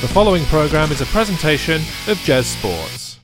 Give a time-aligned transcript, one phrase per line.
[0.00, 3.18] The following program is a presentation of Jazz Sports.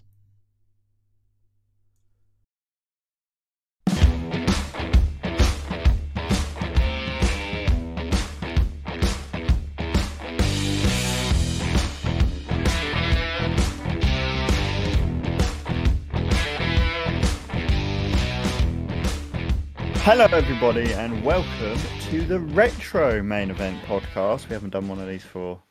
[20.02, 21.78] Hello, everybody, and welcome
[22.10, 24.48] to the Retro Main Event podcast.
[24.48, 25.62] We haven't done one of these for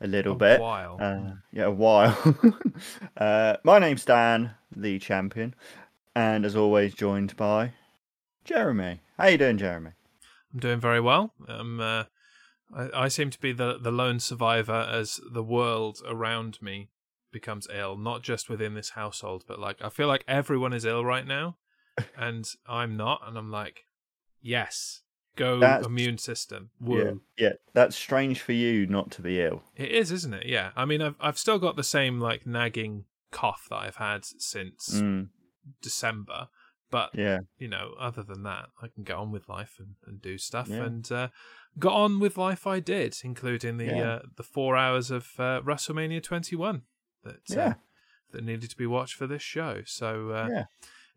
[0.00, 0.60] a little A bit.
[0.60, 0.96] while.
[1.00, 2.18] Uh, yeah, a while.
[3.16, 5.54] uh, my name's Dan, the champion,
[6.14, 7.72] and as always, joined by
[8.44, 9.00] Jeremy.
[9.18, 9.90] How you doing, Jeremy?
[10.52, 11.34] I'm doing very well.
[11.48, 12.04] Um, uh,
[12.74, 16.88] I, I seem to be the, the lone survivor as the world around me
[17.32, 21.04] becomes ill, not just within this household, but like I feel like everyone is ill
[21.04, 21.56] right now,
[22.16, 23.84] and I'm not, and I'm like,
[24.40, 25.02] yes,
[25.36, 26.70] go That's- immune system.
[26.80, 27.20] Yeah, Woo.
[27.38, 27.52] yeah.
[27.72, 29.62] That's strange for you not to be ill.
[29.76, 30.46] It is, isn't it?
[30.46, 30.70] Yeah.
[30.76, 34.90] I mean, I've I've still got the same like nagging cough that I've had since
[35.00, 35.28] Mm,
[35.82, 36.48] December,
[36.90, 40.20] but yeah, you know, other than that, I can get on with life and, and
[40.20, 40.68] do stuff.
[40.68, 40.84] Yeah.
[40.84, 41.28] And uh,
[41.78, 44.10] got on with life I did, including the Yeah.
[44.10, 46.82] uh, the four hours of uh, WrestleMania 21
[47.24, 47.74] that uh, yeah,
[48.32, 49.82] that needed to be watched for this show.
[49.86, 50.64] So uh, yeah.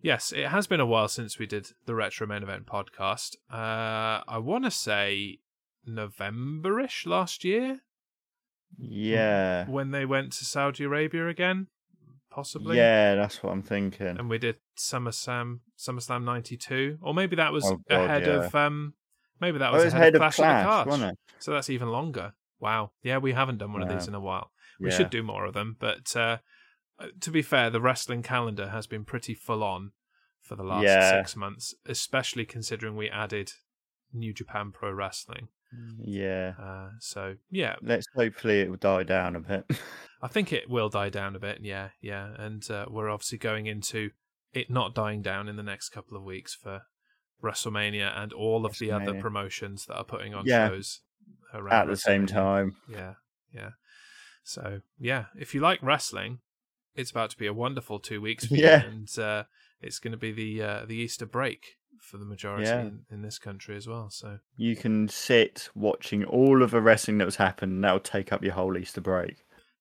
[0.04, 3.36] Yes, it has been a while since we did the Retro Main Event podcast.
[3.52, 5.40] Uh, I want to say
[5.86, 7.80] November-ish last year
[8.78, 11.68] Yeah, when they went to Saudi Arabia again,
[12.32, 12.78] possibly.
[12.78, 13.16] yeah.
[13.16, 14.08] That's what I'm thinking.
[14.18, 18.34] and we did SummerSlam SummerSlam '92, or maybe that was Oh, God, ahead yeah.
[18.46, 18.94] of um,
[19.40, 20.90] maybe that Oh, was, was ahead, ahead of of Clash, of the Cards.
[20.90, 21.18] wasn't it?
[21.40, 22.34] So that's even longer.
[22.60, 24.52] Wow, yeah, we haven't done one of these in a while.
[24.80, 24.98] We Yeah.
[24.98, 26.38] should do more of them, but uh,
[27.22, 29.92] to be fair, the wrestling calendar has been pretty full on
[30.42, 31.10] for the last Yeah.
[31.22, 33.52] six months, especially considering we added
[34.12, 35.48] New Japan Pro Wrestling.
[35.98, 36.54] Yeah.
[36.60, 39.66] Uh, so yeah, Let's hopefully it will die down a bit.
[40.22, 41.60] I think it will die down a bit.
[41.62, 44.12] Yeah, yeah, and uh, we're obviously going into
[44.54, 46.84] it not dying down in the next couple of weeks for
[47.44, 50.70] WrestleMania and all of the other promotions that are putting on Yeah.
[50.70, 51.02] shows
[51.54, 52.76] around At the same time.
[52.88, 53.16] Yeah,
[53.52, 53.72] yeah.
[54.44, 56.40] So yeah, if you like wrestling,
[56.96, 58.46] it's about to be a wonderful two weeks.
[58.48, 58.84] For Yeah.
[58.84, 59.44] you, and uh,
[59.82, 62.82] it's going to be the uh, the Easter break for the majority Yeah.
[62.82, 64.10] in, in this country as well.
[64.10, 68.34] So You can sit watching all of the wrestling that was happening, and that'll take
[68.34, 69.38] up your whole Easter break.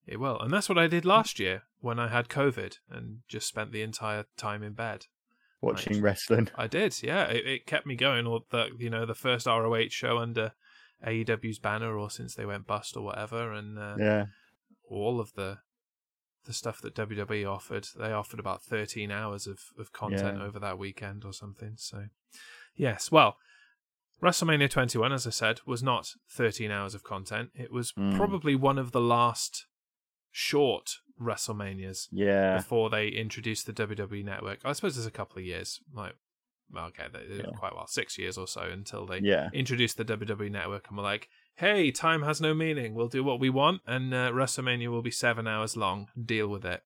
[0.07, 3.49] it will, and that's what I did last year when I had COVID and just
[3.49, 5.07] spent the entire time in bed.
[5.61, 6.03] Watching Right.
[6.03, 6.49] wrestling.
[6.57, 7.25] I did, yeah.
[7.27, 8.27] It, it kept me going.
[8.27, 10.53] Or the you know the first ROH show under
[11.07, 14.25] AEW's banner, or since they went bust or whatever, and uh, Yeah.
[14.89, 15.59] all of the
[16.45, 17.87] the stuff that WWE offered.
[17.97, 20.45] They offered about thirteen hours of of content Yeah.
[20.45, 21.75] over that weekend or something.
[21.77, 22.07] So
[22.75, 23.37] yes, well.
[24.23, 27.51] WrestleMania 21, as I said, was not 13 hours of content.
[27.57, 28.15] It was Mm.
[28.17, 29.67] probably one of the last
[30.31, 32.57] short WrestleManias Yeah.
[32.59, 34.61] before they introduced the WWE Network.
[34.65, 36.15] I suppose there's a couple of years, like
[36.71, 37.51] well, okay, they did Yeah.
[37.59, 39.51] quite well, six years or so until they Yeah.
[39.53, 42.95] introduced the WWE Network and were like, "Hey, time has no meaning.
[42.95, 46.09] We'll do what we want, and uh, WrestleMania will be seven hours long.
[46.23, 46.83] Deal with it."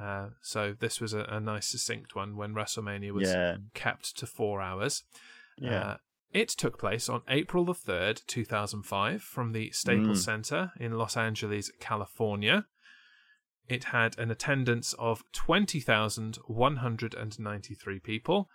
[0.00, 3.56] Uh, so this was a, a nice succinct one when WrestleMania was Yeah.
[3.74, 5.04] kept to four hours.
[5.56, 5.80] Yeah.
[5.80, 5.96] Uh,
[6.32, 10.24] it took place on April the 3rd, 2005, from the Staples Mm.
[10.24, 12.66] Center in Los Angeles, California.
[13.68, 18.48] It had an attendance of 20,193 people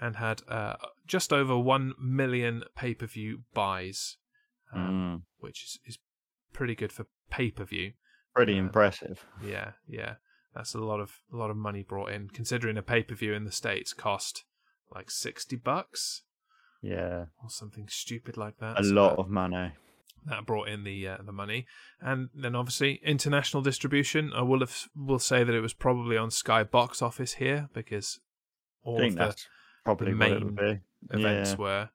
[0.00, 0.74] and had uh,
[1.06, 4.16] just over 1 million pay per view buys,
[4.74, 5.22] um, Mm.
[5.38, 5.98] which is, is
[6.52, 7.92] pretty good for pay per view.
[8.34, 9.24] Pretty uh, impressive.
[9.44, 10.14] Yeah, yeah.
[10.54, 13.32] That's a lot of a lot of money brought in, considering a pay per view
[13.34, 14.44] in the States cost
[14.92, 16.22] like 60 bucks
[16.82, 17.26] Yeah.
[17.42, 18.80] or something stupid like that.
[18.80, 19.72] A So lot that, of money.
[20.26, 21.66] that brought in the uh, the money,
[22.00, 24.32] and then obviously international distribution.
[24.34, 28.18] I will have will say that it was probably on Sky Box Office here because
[28.84, 29.46] I all think of the that's
[29.84, 30.80] probably the what it would be.
[31.10, 31.56] events Yeah.
[31.56, 31.90] were,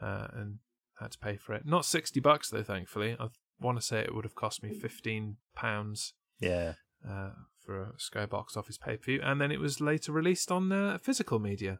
[0.00, 0.58] uh, and
[1.02, 1.66] had to pay for it.
[1.66, 3.16] Not sixty bucks though, thankfully.
[3.18, 3.28] I
[3.60, 6.74] want to say it would have cost me fifteen pounds Yeah.
[7.08, 7.30] uh,
[7.64, 10.98] for a Skybox Office pay per view, and then it was later released on uh,
[10.98, 11.78] physical media.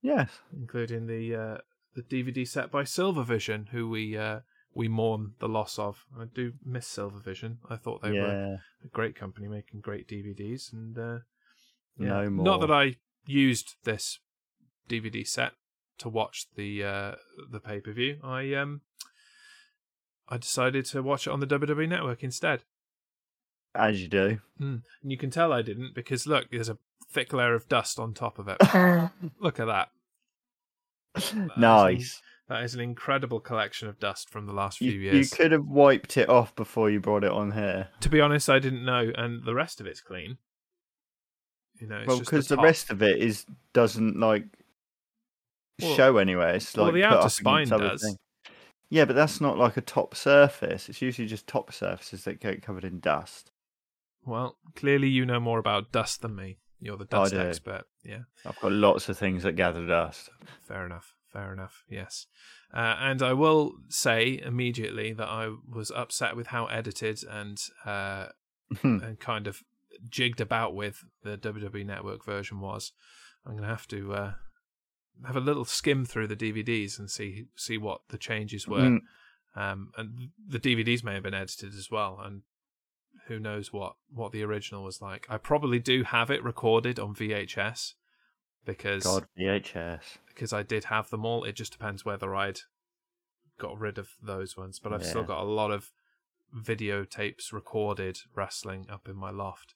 [0.00, 0.30] Yes.
[0.52, 1.58] including the uh,
[1.94, 4.40] the DVD set by Silvervision, who we uh,
[4.74, 6.04] we mourn the loss of.
[6.18, 7.58] I do miss Silvervision.
[7.68, 11.18] I thought they were a great company making great DVDs, and uh,
[11.98, 12.08] yeah.
[12.08, 12.44] No more.
[12.44, 12.96] Not that I
[13.26, 14.18] used this
[14.88, 15.52] DVD set
[15.98, 17.12] to watch the uh,
[17.50, 18.18] the pay per view.
[18.22, 18.82] I um
[20.28, 22.64] I decided to watch it on the WWE Network instead.
[23.74, 24.38] As you do.
[24.60, 24.82] Mm.
[25.02, 26.78] And you can tell I didn't because look, there's a
[27.10, 28.58] thick layer of dust on top of it.
[29.40, 29.90] look at that.
[31.56, 32.22] nice.
[32.48, 35.66] That is an incredible collection of dust from the last few You, you could have
[35.66, 37.88] wiped it off before you brought it on here.
[38.00, 40.38] To be honest, I didn't know, and the rest of it's clean.
[41.80, 42.64] You know, it's well, because the top.
[42.64, 44.44] rest of it is doesn't like
[45.80, 46.56] Well- show anyway.
[46.56, 48.02] It's well, like the outer spine does.
[48.02, 48.16] thing.
[48.90, 50.88] Yeah, but that's not like a top surface.
[50.88, 53.50] It's usually just top surfaces that get covered in dust.
[54.24, 56.58] Well, clearly you know more about dust than me.
[56.78, 57.84] You're the dust expert.
[58.04, 60.28] Yeah, I've got lots of things that gather dust.
[60.60, 61.14] fair enough.
[61.32, 61.84] Fair enough.
[61.88, 62.26] Yes.
[62.74, 68.26] Uh, and I will say immediately that I was upset with how edited and uh,
[68.82, 69.62] and kind of
[70.08, 72.92] jigged about with the WWE Network version was.
[73.46, 74.32] I'm going to have to uh,
[75.26, 78.78] have a little skim through the DVDs and see see what the changes were.
[78.78, 79.00] Mm.
[79.54, 82.42] Um, and the DVDs may have been edited as well, and
[83.26, 85.26] who knows what what the original was like.
[85.28, 87.94] I probably do have it recorded on VHS
[88.64, 90.18] because God, VHS.
[90.28, 91.44] because I did have them all.
[91.44, 92.60] It just depends whether I'd
[93.58, 95.92] got rid of those ones, but I've still got a lot of
[96.56, 99.74] videotapes recorded wrestling up in my loft.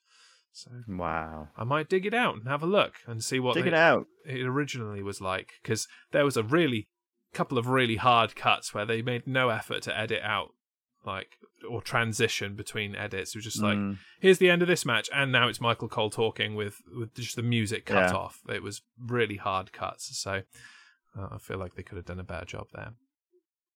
[0.57, 1.49] So Wow.
[1.55, 3.73] I might dig it out and have a look and see what Dig they- it
[3.75, 4.07] out.
[4.25, 6.87] it originally was like because there was a really
[7.33, 10.49] couple of really hard cuts where they made no effort to edit out
[11.05, 11.37] like
[11.69, 13.35] or transition between edits.
[13.35, 13.97] It was just like Mm.
[14.19, 17.35] here's the end of this match and now it's Michael Cole talking with with just
[17.35, 18.15] the music cut Yeah.
[18.17, 18.41] off.
[18.49, 20.43] It was really hard cuts, so
[21.17, 22.93] uh, I feel like they could have done a better job there.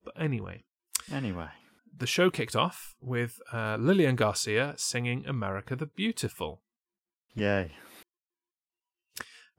[0.04, 0.63] But anyway,
[1.12, 1.50] Anyway.
[1.95, 6.63] the show kicked off with uh, Lillian Garcia singing "America the Beautiful."
[7.36, 7.72] Yay.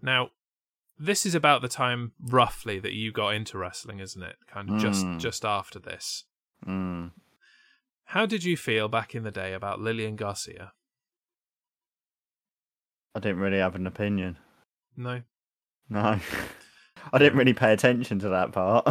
[0.01, 0.31] Now,
[0.99, 4.37] this is about the time roughly that you got into wrestling, isn't it?
[4.53, 5.19] Kind of just Mm.
[5.21, 6.25] just after this.
[6.67, 7.13] Mm.
[8.07, 10.73] How did you feel back in the day about Lillian Garcia?
[13.15, 14.39] I didn't really have an opinion.
[14.97, 15.23] No,
[15.89, 16.21] No.
[17.13, 18.87] I didn't really pay attention to that part.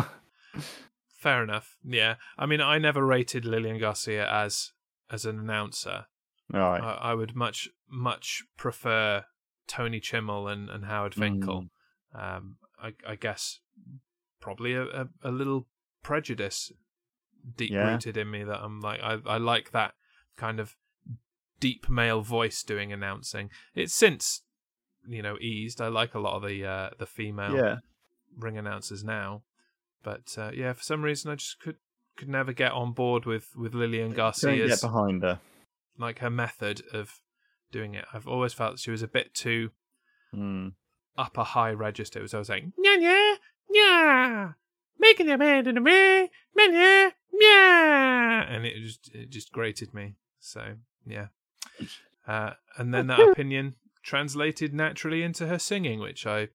[1.17, 1.77] fair enough.
[1.83, 4.71] Yeah, I mean, I never rated Lillian Garcia as
[5.09, 6.07] as an announcer.
[6.53, 6.81] Right.
[6.81, 9.25] I, I would much much prefer
[9.67, 11.67] Tony Chimel and, and Howard Finkel.
[12.13, 13.59] Um, I, I guess
[14.39, 15.67] probably a, a, a little
[16.03, 16.71] prejudice
[17.55, 17.93] deep Yeah.
[17.93, 19.93] rooted in me that I'm like I, I like that
[20.35, 20.75] kind of
[21.59, 23.49] deep male voice doing announcing.
[23.75, 24.41] It's since
[25.07, 25.79] you know eased.
[25.81, 27.75] I like a lot of the uh, the female yeah.
[28.37, 29.43] ring announcers now,
[30.03, 31.77] but uh, yeah, for some reason I just could
[32.17, 35.39] could never get on board with with Lillian Don't Garcia's get behind her.
[35.97, 37.21] Like her method of
[37.71, 38.05] doing it.
[38.13, 39.71] I've always felt she was a bit too
[40.33, 40.73] Mm.
[41.17, 42.19] upper high register.
[42.19, 43.35] It was always like yeah yeah
[43.73, 44.51] yeah,
[44.99, 50.15] making a man in a man, yeah yeah, and it just it just grated me.
[50.39, 51.27] So yeah,
[52.27, 56.49] uh, and then that opinion translated naturally into her singing, which I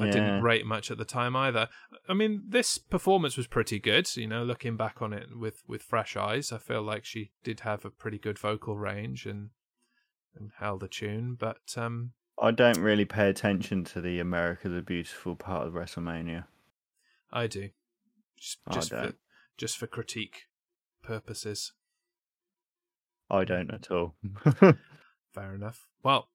[0.00, 1.68] I didn't rate much at the time either.
[2.08, 4.08] I mean, this performance was pretty good.
[4.16, 7.60] You know, looking back on it with with fresh eyes, I feel like she did
[7.60, 9.50] have a pretty good vocal range and
[10.36, 11.36] and held a tune.
[11.38, 16.44] But um, I don't really pay attention to the America the Beautiful part of WrestleMania.
[17.32, 17.70] I do
[18.36, 19.16] just, I just for don't.
[19.56, 20.46] just for critique
[21.02, 21.72] purposes.
[23.30, 24.14] I don't at all.
[25.32, 25.86] Fair enough.
[26.02, 26.28] Well,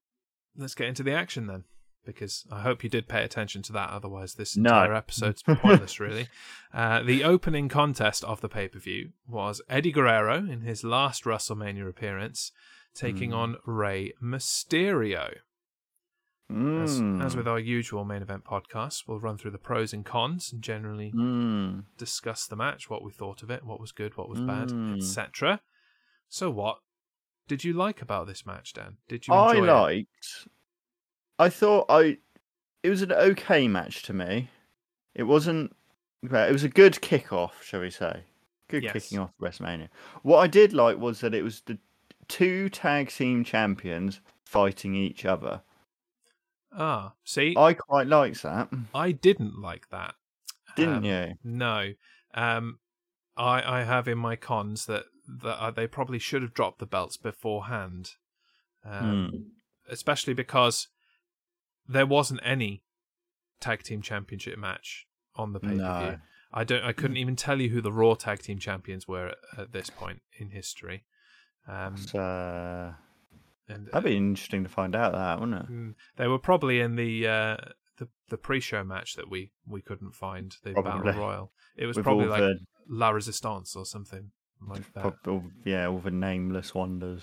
[0.56, 1.64] let's get into the action then,
[2.08, 3.90] because I hope you did pay attention to that.
[3.90, 4.70] Otherwise, this No.
[4.70, 6.26] entire episode's pointless, really.
[6.74, 11.24] Uh, the opening contest of the pay per view was Eddie Guerrero in his last
[11.24, 12.52] WrestleMania appearance
[12.94, 13.36] taking Mm.
[13.36, 15.36] on Rey Mysterio.
[16.50, 17.22] As, Mm.
[17.24, 20.62] as with our usual main event podcast, we'll run through the pros and cons and
[20.62, 21.84] generally Mm.
[21.98, 24.96] discuss the match, what we thought of it, what was good, what was bad, Mm.
[24.96, 25.60] etc.
[26.28, 26.78] So, what
[27.46, 28.96] did you like about this match, Dan?
[29.08, 30.46] Did you I liked.
[30.46, 30.50] it?
[31.38, 32.18] I thought I.
[32.82, 34.48] It was an okay match to me.
[35.14, 35.74] It wasn't.
[36.22, 38.24] It was a good kickoff, shall we say?
[38.68, 38.92] Good Yes.
[38.92, 39.88] kicking off WrestleMania.
[40.22, 41.78] What I did like was that it was the
[42.28, 45.62] two tag team champions fighting each other.
[46.72, 48.68] Ah, see, I quite liked that.
[48.94, 50.14] I didn't like that.
[50.76, 51.34] Didn't Um, you?
[51.42, 51.92] No.
[52.34, 52.78] Um,
[53.36, 57.16] I I have in my cons that that they probably should have dropped the belts
[57.16, 58.12] beforehand,
[58.84, 59.36] um, Hmm.
[59.88, 60.88] especially because
[61.88, 62.82] there wasn't any
[63.60, 65.80] tag team championship match on the pay per view.
[65.82, 66.18] No.
[66.52, 66.82] I don't.
[66.82, 69.90] I couldn't even tell you who the Raw tag team champions were at, at this
[69.90, 71.04] point in history.
[71.66, 72.94] Um, So,
[73.68, 75.70] and that'd be interesting to find out that, wouldn't it?
[75.70, 77.56] Mm, They were probably in the uh,
[77.98, 81.02] the the pre-show match that we we couldn't find the Probably.
[81.12, 81.52] battle royal.
[81.76, 84.30] It was With probably like the- La Resistance or something
[84.66, 85.02] like that.
[85.02, 87.22] Prob- all- yeah, all the nameless wonders.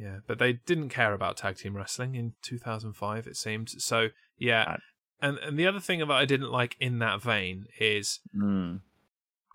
[0.00, 3.26] Yeah, but they didn't care about tag team wrestling in 2005.
[3.26, 4.08] It seemed so.
[4.38, 4.76] Yeah,
[5.20, 8.80] and and the other thing that I didn't like in that vein is Mm.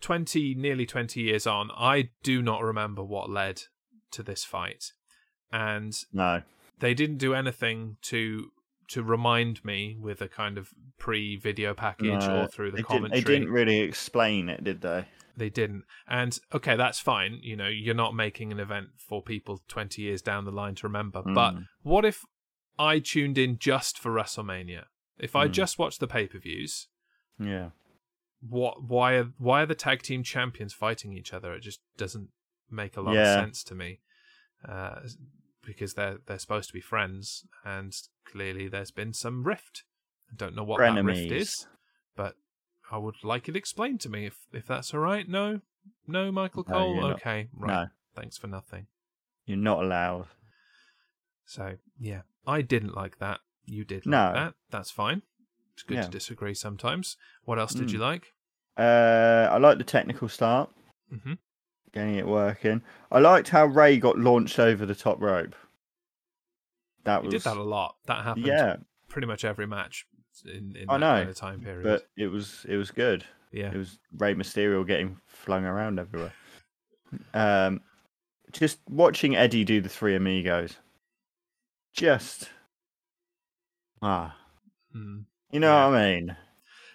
[0.02, 3.64] twenty, nearly twenty years on, I do not remember what led
[4.12, 4.92] to this fight,
[5.52, 6.44] and No.
[6.80, 8.52] they didn't do anything to
[8.90, 12.44] to remind me with a kind of pre-video package no.
[12.44, 13.22] or through the they didn't, commentary.
[13.22, 15.06] they didn't really explain it, did they?
[15.38, 15.84] They didn't.
[16.08, 17.40] And okay, that's fine.
[17.42, 20.88] You know, you're not making an event for people 20 years down the line to
[20.88, 21.22] remember.
[21.22, 21.68] But Mm.
[21.84, 22.24] what if
[22.80, 24.86] I tuned in just for WrestleMania?
[25.18, 25.52] If I Mm.
[25.52, 26.88] just watched the pay-per-views,
[27.40, 27.72] Yeah.
[28.42, 31.54] what why are why are the tag team champions fighting each other?
[31.54, 32.30] It just doesn't
[32.70, 34.00] make a lot of sense to me.
[34.64, 35.02] Uh,
[35.64, 37.94] because they're they're supposed to be friends and
[38.26, 39.84] clearly there's been some rift.
[40.32, 41.68] I don't know what that rift is,
[42.16, 42.36] but
[42.92, 45.28] I would like it explained to me if if that's all right.
[45.28, 45.62] No,
[46.08, 46.94] no, Michael No, Cole.
[46.96, 47.16] you're not.
[47.16, 47.70] okay, right.
[47.86, 48.88] No, Thanks for nothing.
[49.46, 50.28] you're not allowed.
[51.46, 53.40] So yeah, I didn't like that.
[53.66, 54.26] You did No.
[54.26, 54.54] like that.
[54.70, 55.22] That's fine.
[55.74, 56.04] It's good Yeah.
[56.04, 57.18] to disagree sometimes.
[57.44, 57.94] What else did Mm.
[57.94, 58.32] you like?
[58.78, 60.70] Uh, I like the technical start,
[61.10, 61.34] hmm
[61.94, 62.82] getting it working.
[63.10, 65.56] I liked how Rey got launched over the top rope.
[67.06, 67.96] That You was did that a lot.
[68.06, 68.78] That happened yeah,
[69.08, 70.06] pretty much every match
[70.44, 71.84] in, in I know, kind of time period.
[71.84, 73.24] but it was it was good.
[73.52, 76.34] yeah, It was Rey Mysterio getting flung around everywhere.
[77.34, 77.82] Um,
[78.52, 80.78] just watching Eddie do the three amigos,
[81.94, 82.50] just
[84.02, 84.36] ah,
[84.94, 85.26] Mm.
[85.52, 85.88] you know Yeah.
[85.90, 86.38] what I mean.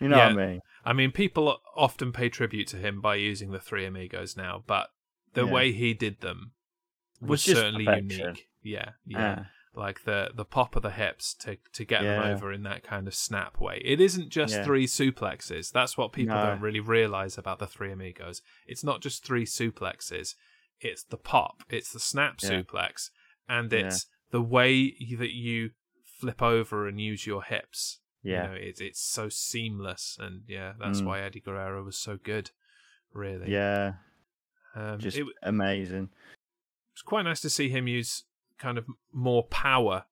[0.01, 0.33] You know Yeah.
[0.35, 0.61] what I mean.
[0.85, 4.91] I mean, people often pay tribute to him by using the three amigos now, but
[5.35, 5.53] the Yeah.
[5.53, 6.53] way he did them
[7.21, 8.49] was, Was certainly unique.
[8.63, 9.45] Yeah, yeah.
[9.75, 13.07] Like the the pop of the hips to to get them over in that kind
[13.07, 13.81] of snap way.
[13.85, 14.65] It isn't just Yeah.
[14.65, 15.71] three suplexes.
[15.71, 16.43] That's what people No.
[16.47, 18.43] don't really realize about the three amigos.
[18.67, 20.35] It's not just three suplexes.
[20.81, 21.63] It's the pop.
[21.69, 22.51] It's the snap Yeah.
[22.63, 23.11] suplex,
[23.49, 23.79] and Yeah.
[23.87, 25.71] it's the way that you
[26.05, 27.99] flip over and use your hips.
[28.23, 31.07] yeah, You know, it's it's so seamless, and yeah, that's Mm.
[31.07, 32.51] why Eddie Guerrero was so good.
[33.15, 33.95] Really, yeah,
[34.75, 36.11] Um, just it, amazing.
[36.93, 38.25] It's quite nice to see him use
[38.61, 40.05] kind of more power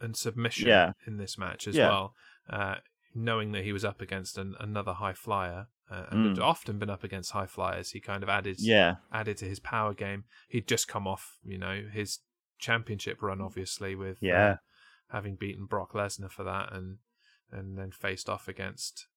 [0.00, 0.92] and submission Yeah.
[1.06, 1.88] in this match as Yeah.
[1.88, 2.14] well.
[2.48, 2.76] Uh,
[3.14, 6.42] knowing that he was up against an, another high flyer, uh, and had Mm.
[6.44, 9.92] often been up against high flyers, he kind of added Yeah, added to his power
[9.92, 10.24] game.
[10.48, 12.20] He'd just come off, you know, his
[12.58, 14.56] championship run, obviously, with uh,
[15.08, 16.98] having beaten Brock Lesnar for that, and
[17.50, 19.08] and then faced off against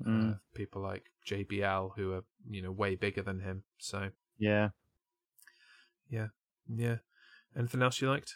[0.00, 0.40] uh, Mm.
[0.54, 3.64] people like JBL, who are you know way bigger than him.
[3.78, 4.70] So yeah,
[6.08, 6.28] yeah.
[6.68, 6.98] yeah.
[7.56, 8.34] Anything else you liked?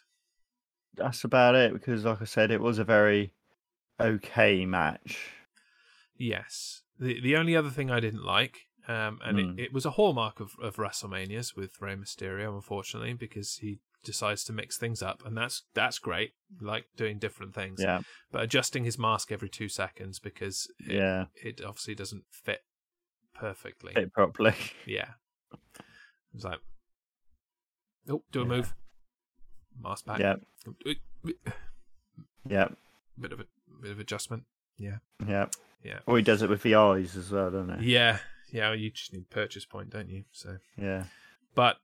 [0.95, 3.33] That's about it because, like I said, it was a very
[4.01, 5.31] okay match.
[6.17, 6.83] Yes.
[6.99, 9.59] The the only other thing I didn't like, um, and Hmm.
[9.59, 14.43] it, it was a hallmark of, of WrestleManias with Rey Mysterio, unfortunately, because he decides
[14.45, 16.33] to mix things up, and that's that's great.
[16.61, 18.01] Like doing different things, Yeah,
[18.33, 22.63] but adjusting his mask every two seconds because it, yeah, it obviously doesn't fit
[23.35, 23.95] perfectly.
[23.95, 24.55] fit properly.
[24.87, 25.11] Yeah.
[25.53, 26.59] It was like,
[28.11, 28.49] oh, do a Yeah.
[28.49, 28.75] move,
[29.83, 30.19] mask back.
[30.21, 30.37] yeah,
[32.49, 32.69] yeah,
[33.21, 33.45] Bit of a
[33.81, 34.45] bit of adjustment.
[34.77, 35.47] yeah, Yeah.
[35.85, 36.01] Yeah.
[36.07, 37.93] Or he does it with the eyes as well, doesn't he?
[37.93, 38.19] Yeah,
[38.51, 38.73] yeah.
[38.73, 40.25] You just need purchase point, don't you?
[40.33, 40.59] So.
[40.77, 41.05] Yeah,
[41.55, 41.77] But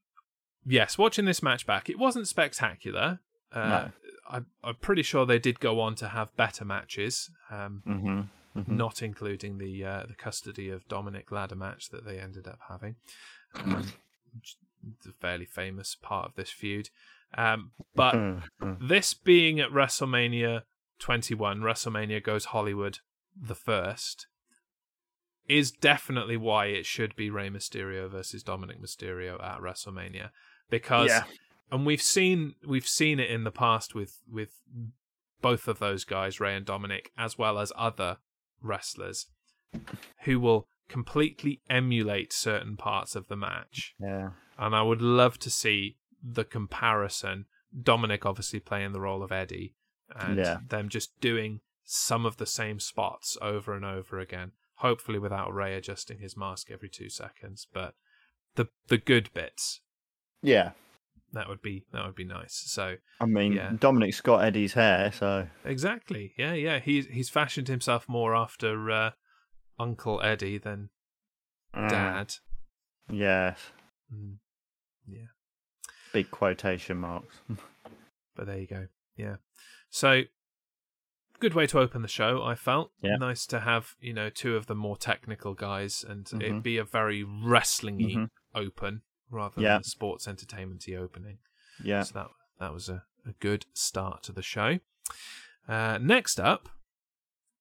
[0.66, 3.20] yes, watching this match back, it wasn't spectacular.
[3.52, 3.90] Uh, No.
[4.26, 8.58] I, I'm pretty sure they did go on to have better matches, um, mm-hmm.
[8.58, 8.76] mm-hmm.
[8.76, 12.96] not including the uh, the custody of Dominic ladder match that they ended up having.
[13.54, 13.92] Um,
[15.06, 16.88] a fairly famous part of this feud.
[17.36, 18.86] Um, but Mm-hmm.
[18.88, 20.62] this being at WrestleMania
[20.98, 22.98] 21, WrestleMania goes Hollywood
[23.36, 24.26] the first,
[25.48, 30.30] is definitely why it should be Rey Mysterio versus Dominic Mysterio at WrestleMania
[30.70, 31.24] because yeah,
[31.70, 34.50] and we've seen we've seen it in the past with with
[35.42, 38.16] both of those guys, Rey and Dominic, as well as other
[38.62, 39.26] wrestlers
[40.22, 43.94] who will completely emulate certain parts of the match.
[44.00, 47.44] yeah, And I would love to see the comparison.
[47.82, 49.74] Dominic obviously playing the role of Eddie,
[50.16, 50.58] and Yeah.
[50.68, 54.52] them just doing some of the same spots over and over again.
[54.76, 57.94] Hopefully, without Rey adjusting his mask every two seconds, but
[58.54, 59.80] the the good bits
[60.42, 60.72] yeah.
[61.32, 62.54] that would be that would be nice.
[62.66, 63.72] So I mean, Yeah.
[63.78, 66.78] Dominic's got Eddie's hair, so exactly, yeah, yeah.
[66.78, 69.10] He's he's fashioned himself more after uh,
[69.78, 70.90] Uncle Eddie than
[71.74, 72.34] uh, Dad.
[73.10, 73.58] yes,
[74.14, 74.36] Mm,
[75.08, 75.26] yeah,
[76.14, 77.36] big quotation marks.
[78.36, 78.86] but there you go.
[79.16, 79.36] Yeah.
[79.90, 80.22] So
[81.40, 82.42] good way to open the show.
[82.42, 83.16] I felt Yeah.
[83.16, 86.62] nice to have you know two of the more technical guys and it Mhm.
[86.62, 88.30] be a very wrestlingy Mhm.
[88.54, 89.74] open rather Yeah.
[89.74, 91.38] than a sports entertainmenty opening.
[91.82, 92.28] Yeah, So that
[92.60, 94.78] that was a, a good start to the show.
[95.68, 96.68] Uh, next up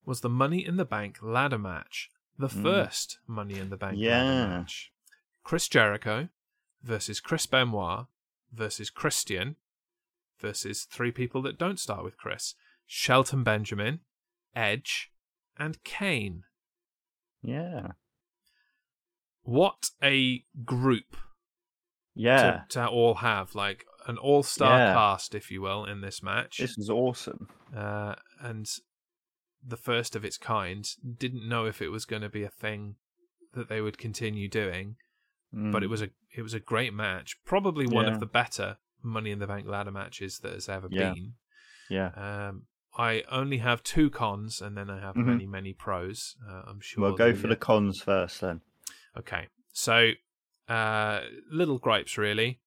[0.06, 2.10] was the Money in the Bank ladder match.
[2.36, 2.64] the Mm.
[2.64, 4.92] first Money in the Bank ladder match.
[5.44, 6.30] Chris Jericho
[6.82, 8.08] versus Chris Benoit
[8.54, 9.56] versus Christian
[10.40, 12.56] versus three people that don't start with Chris
[12.86, 14.02] Shelton Benjamin,
[14.56, 15.12] Edge,
[15.58, 16.44] and Kane.
[17.42, 17.92] Yeah.
[19.44, 21.18] What a group
[22.16, 22.42] Yeah.
[22.42, 24.94] to, to all have, like an all star Yeah.
[24.94, 26.58] cast, if you will, in this match.
[26.58, 27.48] This is awesome.
[27.76, 28.70] uh, and
[29.66, 30.88] the first of its kind.
[31.18, 32.96] Didn't know if it was going to be a thing
[33.54, 34.98] that they would continue doing,
[35.54, 35.90] but it Mm.
[35.90, 37.38] was a it was a great match.
[37.46, 38.14] Probably one Yeah.
[38.14, 41.14] of the better Money in the Bank ladder matches that has ever Yeah.
[41.14, 41.36] been.
[41.90, 42.08] Yeah.
[42.48, 42.68] Um,
[42.98, 45.26] I only have two cons, and then I have Mhm.
[45.26, 46.38] many many pros.
[46.48, 47.02] Uh, I'm sure.
[47.04, 48.62] We'll go for the cons first then.
[49.18, 50.12] Okay, so
[50.70, 52.60] uh, little gripes really.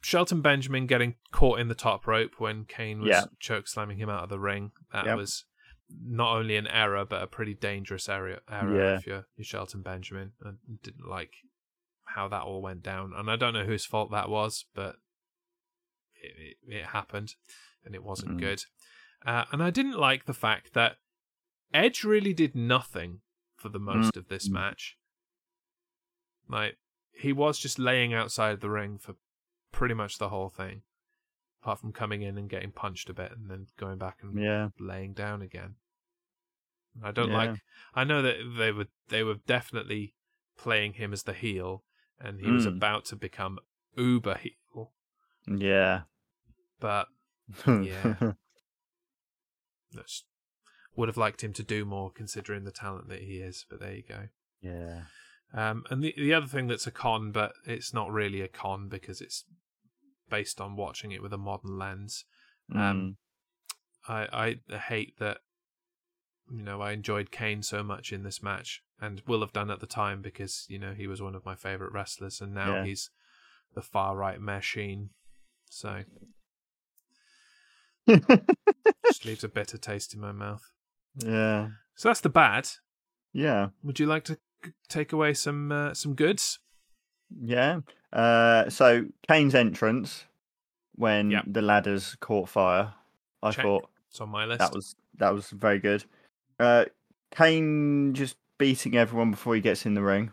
[0.00, 3.24] Shelton Benjamin getting caught in the top rope when Kane was Yeah.
[3.40, 4.72] choke slamming him out of the ring.
[4.92, 5.16] That Yep.
[5.16, 5.44] was
[5.90, 8.96] not only an error, but a pretty dangerous error, error Yeah.
[8.96, 10.32] if you're, you're Shelton Benjamin.
[10.44, 11.34] I didn't like
[12.14, 14.96] how that all went down, and I don't know whose fault that was, but
[16.22, 17.34] it, it, it happened,
[17.84, 18.40] and it wasn't Mm.
[18.40, 18.62] good.
[19.26, 20.96] Uh, and I didn't like the fact that
[21.72, 23.20] Edge really did nothing
[23.56, 24.52] for the most of this Mm.
[24.52, 24.96] match.
[26.48, 26.76] Like
[27.12, 29.14] he was just laying outside the ring for
[29.72, 30.82] pretty much the whole thing,
[31.62, 34.68] apart from coming in and getting punched a bit and then going back and Yeah.
[34.78, 35.76] laying down again.
[37.02, 37.34] I don't Yeah.
[37.34, 37.60] like.
[37.94, 40.14] I know that they were they were definitely
[40.56, 41.82] playing him as the heel,
[42.20, 42.76] and he was Mm.
[42.76, 43.58] about to become
[43.96, 44.92] uber heel,
[45.46, 46.02] Yeah.
[46.80, 47.08] but
[47.66, 48.32] Yeah.
[49.92, 50.24] that's,
[50.96, 53.64] would have liked him to do more considering the talent that he is.
[53.68, 54.28] But there you go.
[54.60, 55.02] yeah.
[55.52, 58.88] Um, and the the other thing that's a con, but it's not really a con
[58.88, 59.44] because it's
[60.28, 62.24] based on watching it with a modern lens.
[62.74, 63.18] Um,
[64.08, 65.38] I I hate that.
[66.50, 69.80] You know, I enjoyed Kane so much in this match, and will have done at
[69.80, 72.84] the time because you know he was one of my favorite wrestlers, and now Yeah.
[72.84, 73.10] he's
[73.74, 75.10] the far right machine.
[75.70, 76.02] So
[78.08, 80.70] just leaves a bitter taste in my mouth.
[81.18, 81.68] yeah.
[81.96, 82.68] So that's the bad.
[83.32, 83.68] Yeah.
[83.82, 84.38] Would you like to
[84.88, 86.58] take away some uh, some goods?
[87.40, 87.80] Yeah.
[88.12, 90.24] Uh, so Kane's entrance
[90.96, 91.44] when Yep.
[91.48, 92.94] the ladders caught fire,
[93.42, 93.64] I Check.
[93.64, 94.58] thought It's on my list.
[94.60, 96.04] that was that was very good.
[96.58, 96.84] Uh,
[97.34, 100.32] Kane just beating everyone before he gets in the ring.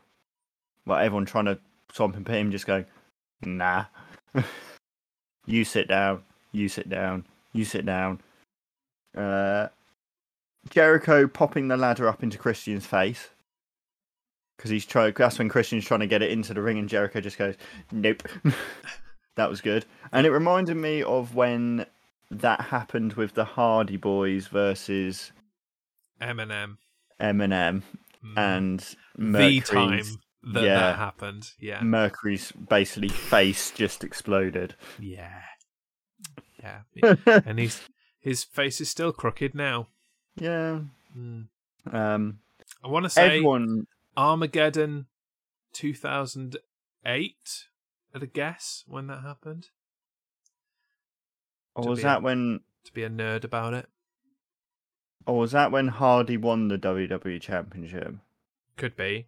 [0.85, 1.59] Well, everyone trying to
[1.91, 2.85] swamp him, him just going,
[3.41, 3.85] nah.
[5.45, 6.23] you sit down.
[6.51, 7.25] You sit down.
[7.53, 8.21] You sit down.
[9.15, 9.67] Uh,
[10.69, 13.29] Jericho popping the ladder up into Christian's face
[14.55, 15.13] because he's trying.
[15.17, 17.55] That's when Christian's trying to get it into the ring, and Jericho just goes,
[17.91, 18.23] "Nope."
[19.35, 21.85] that was good, and it reminded me of when
[22.29, 25.31] that happened with the Hardy Boys versus
[26.21, 26.77] MNM.
[27.19, 27.81] MNM
[28.25, 28.37] Mm.
[28.37, 30.03] and the time
[30.53, 30.79] that yeah.
[30.79, 31.51] that happened.
[31.59, 31.81] Yeah.
[31.81, 34.75] Mercury's basically face just exploded.
[34.99, 35.41] Yeah.
[36.61, 36.81] Yeah.
[37.45, 37.81] and he's
[38.19, 39.87] his face is still crooked now.
[40.35, 40.81] yeah.
[41.17, 41.47] Mm.
[41.91, 42.39] Um.
[42.83, 43.87] I want to say Everyone.
[44.17, 45.07] Armageddon
[45.73, 47.65] 2008
[48.13, 49.69] at a guess when that happened
[51.75, 52.59] Or was that a- when?
[52.83, 53.87] to be a nerd about it.
[55.25, 58.15] Or was that when Hardy won the WWE Championship?
[58.77, 59.27] Could be.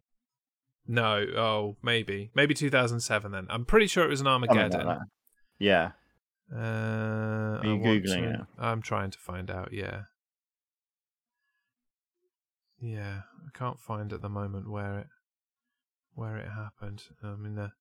[0.87, 2.31] No, oh, maybe.
[2.35, 3.47] Maybe 2007 then.
[3.49, 4.99] I'm pretty sure it was an Something like Armageddon.
[5.59, 5.91] Yeah.
[6.53, 8.39] Uh, Are you want Googling to- it?
[8.59, 9.71] I'm trying to find out.
[9.71, 10.03] Yeah,
[12.81, 13.21] yeah.
[13.45, 15.07] I can't find at the moment where it
[16.15, 17.03] where it happened.
[17.23, 17.71] I mean, the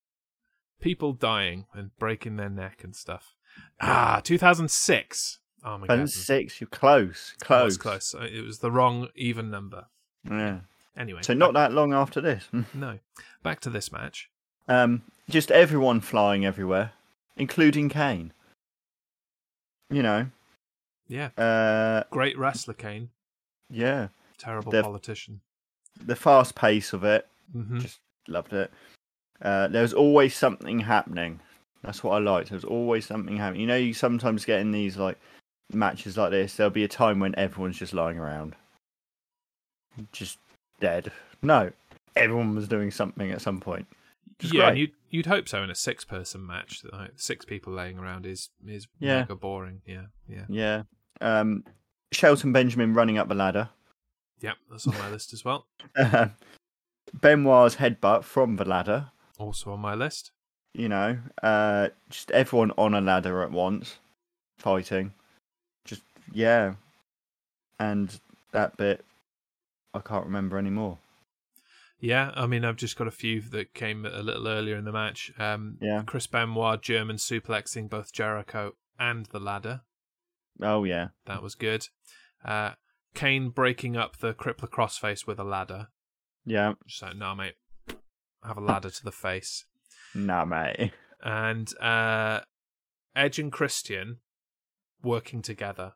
[0.81, 3.35] people dying and breaking their neck and stuff.
[3.81, 5.41] Ah, 2006.
[5.65, 6.61] And six.
[6.61, 7.35] You're close.
[7.41, 7.65] Close.
[7.65, 8.15] was close.
[8.15, 9.87] Uh, It was the wrong even number.
[10.29, 10.61] Yeah.
[10.97, 12.49] Anyway, So not that long after this.
[12.75, 12.99] no.
[13.43, 14.29] Back to this match.
[14.69, 16.93] Um, just everyone flying everywhere,
[17.37, 18.33] including Kane.
[19.91, 20.27] You know,
[21.09, 23.11] Yeah, uh, great wrestler, Kane.
[23.69, 25.41] yeah, Terrible politician.
[26.03, 28.73] the fast pace of it, hmm just loved it.
[29.43, 31.41] Uh, there was always something happening.
[31.83, 32.51] That's what I liked.
[32.51, 33.61] There was always something happening.
[33.63, 35.19] You know, you sometimes get in these like
[35.75, 36.57] matches like this.
[36.57, 38.55] There'll be a time when everyone's just lying around,
[40.13, 40.39] just
[40.81, 41.13] dead.
[41.43, 41.71] No,
[42.17, 43.87] everyone was doing something at some point.
[44.41, 44.79] Yeah, great.
[44.79, 46.83] you'd you'd hope so in a six person match.
[46.83, 49.21] that, Like, six people laying around is is Yeah.
[49.21, 49.83] mega boring.
[49.87, 50.83] Yeah, yeah, Yeah.
[51.21, 51.65] Um,
[52.13, 53.71] Shelton Benjamin running up the ladder.
[54.41, 55.67] Yep, That's on my list as well.
[57.15, 59.11] Benoit's headbutt from the ladder.
[59.39, 60.33] Also on my list.
[60.75, 63.99] You know, uh, just everyone on a ladder at once,
[64.59, 65.13] fighting.
[66.33, 66.75] Yeah,
[67.79, 68.19] and
[68.53, 69.05] that bit
[69.95, 70.99] I can't remember anymore.
[72.01, 74.93] Yeah, I mean, I've just got a few that came a little earlier in the
[74.93, 75.33] match.
[75.39, 76.03] Um, Yeah.
[76.05, 79.83] Chris Benoit German suplexing both Jericho and the ladder.
[80.61, 81.09] Oh yeah.
[81.27, 81.87] That was good.
[82.45, 82.73] Uh,
[83.15, 85.89] Kane breaking up the crippler crossface with a ladder.
[86.45, 86.75] Yeah.
[86.87, 87.55] Just like, nah, mate,
[88.43, 89.65] have a ladder to the face.
[90.15, 90.93] Nah, mate.
[91.25, 92.41] And uh,
[93.15, 94.17] Edge and Christian
[95.05, 95.93] working together,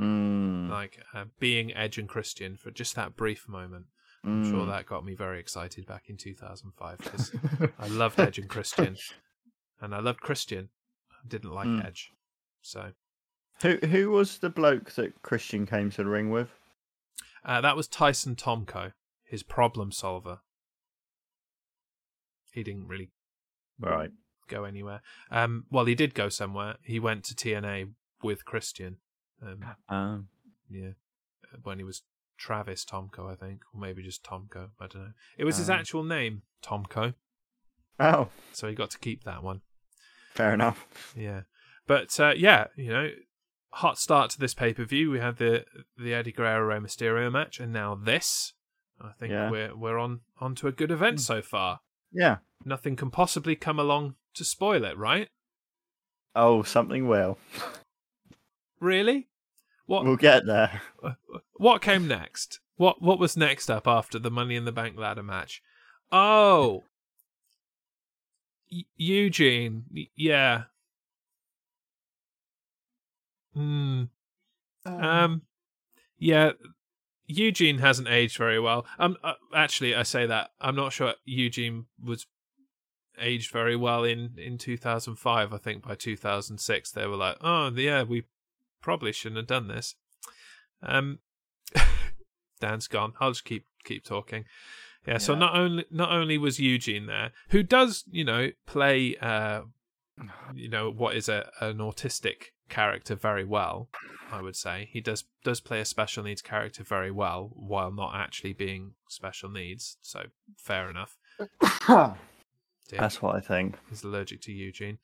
[0.00, 3.86] Mm, like uh, being Edge and Christian for just that brief moment.
[4.24, 4.68] I'm sure mm.
[4.70, 7.32] that got me very excited back in 2005 because
[7.78, 8.96] I loved Edge and Christian,
[9.80, 10.68] and I loved Christian.
[11.10, 11.84] I didn't like Mm.
[11.84, 12.10] Edge,
[12.60, 12.92] so
[13.62, 16.50] Who who was the bloke that Christian came to the ring with?
[17.44, 18.92] uh, that was Tyson Tomko,
[19.24, 20.38] his problem solver.
[22.52, 23.10] He didn't really
[23.80, 24.10] Right.
[24.48, 25.00] go anywhere.
[25.30, 26.76] Um, well, he did go somewhere.
[26.84, 28.98] He went to TNA with Christian.
[29.42, 30.28] Um, Um.
[30.70, 30.90] yeah,
[31.52, 32.02] uh, when he was
[32.38, 34.70] Travis Tomko, I think, or maybe just Tomko.
[34.80, 35.12] I don't know.
[35.36, 35.78] It was his Um.
[35.78, 37.14] actual name, Tomko,
[38.00, 39.60] Oh, so he got to keep that one.
[40.34, 41.12] fair enough.
[41.16, 41.42] Yeah,
[41.86, 43.10] but uh, yeah, you know,
[43.74, 45.10] hot start to this pay per view.
[45.10, 45.64] We had the
[45.96, 48.54] the Eddie Guerrero Rey Mysterio match, and now this.
[49.00, 49.50] I think Yeah.
[49.50, 51.80] we're we're on on to a good event so far.
[52.12, 52.38] Yeah.
[52.64, 55.28] Nothing can possibly come along to spoil it, right?
[56.34, 57.38] Oh, something will.
[58.80, 59.28] Really?
[59.86, 60.80] What We'll get there.
[61.54, 62.60] what came next?
[62.76, 65.62] What what was next up after the Money in the Bank ladder match?
[66.10, 66.84] Oh,
[68.70, 69.84] E- Eugene.
[69.94, 70.64] Y- Yeah.
[73.54, 74.04] Hmm.
[74.86, 75.42] Um,
[76.18, 76.52] yeah,
[77.26, 78.86] Eugene hasn't aged very well.
[78.98, 82.26] Um, uh, actually, I say that I'm not sure Eugene was
[83.18, 85.52] aged very well in in 2005.
[85.52, 88.24] I think by 2006 they were like, oh yeah, we
[88.82, 89.94] probably shouldn't have done this.
[90.82, 91.20] Um,
[92.60, 93.14] Dan's gone.
[93.20, 94.44] I'll just keep keep talking.
[95.06, 95.18] Yeah.
[95.18, 99.62] So not only not only was Eugene there, who does you know play uh
[100.54, 103.88] you know what is a an autistic character very well
[104.30, 108.14] i would say he does does play a special needs character very well while not
[108.14, 110.24] actually being special needs so
[110.56, 111.16] fair enough
[111.86, 112.16] Dear,
[112.98, 113.76] That's what I think.
[113.90, 114.98] he's allergic to eugene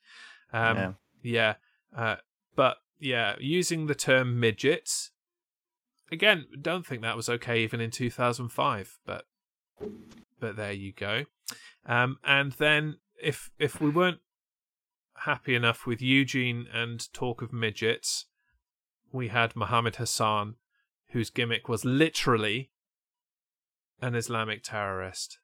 [0.53, 0.91] um yeah.
[1.21, 1.53] yeah
[1.95, 2.15] uh
[2.55, 5.11] but yeah using the term midgets.
[6.11, 9.25] Again don't think that was okay even in 2005 but
[10.39, 11.25] but there you go.
[11.85, 14.19] Um and then if if we weren't
[15.25, 18.25] happy enough with Eugene and talk of midgets
[19.11, 20.55] we had Muhammad Hassan
[21.09, 22.69] whose gimmick was literally
[24.01, 25.39] an Islamic terrorist.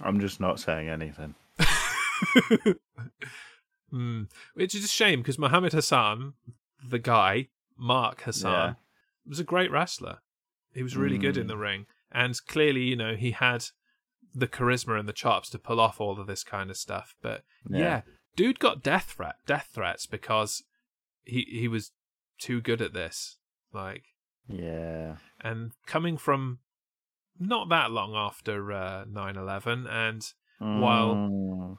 [0.00, 1.34] I'm just not saying anything.
[3.90, 4.24] Hmm.
[4.54, 6.34] Which is a shame because Muhammad Hassan,
[6.82, 8.74] the guy, Mark Hassan, Yeah.
[9.26, 10.18] was a great wrestler.
[10.72, 11.48] He was really good in Mm.
[11.48, 11.86] the ring.
[12.12, 13.66] And clearly, you know, he had
[14.34, 17.16] the charisma and the chops to pull off all of this kind of stuff.
[17.20, 18.02] But yeah, Yeah.
[18.36, 20.62] dude got death threat death threats because
[21.24, 21.92] he he was
[22.38, 23.38] too good at this.
[23.72, 24.04] Like
[24.48, 25.16] Yeah.
[25.40, 26.60] and coming from
[27.38, 30.22] not that long after uh, 9/11 and
[30.58, 31.78] While- Mm.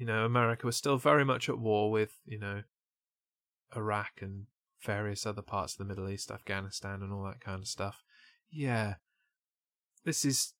[0.00, 2.62] You know, America was still very much at war with, you know,
[3.76, 4.46] Iraq and
[4.82, 8.02] various other parts of the Middle East, Afghanistan and all that kind of stuff.
[8.50, 8.94] Yeah.
[10.06, 10.54] This is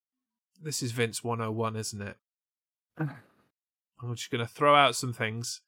[0.62, 2.16] this is Vince 101, isn't it?
[2.98, 5.62] I'm just going to throw out some things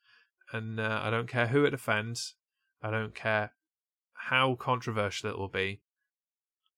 [0.53, 2.35] and uh, I don't care who it offends.
[2.83, 3.53] I don't care
[4.29, 5.81] how controversial it will be.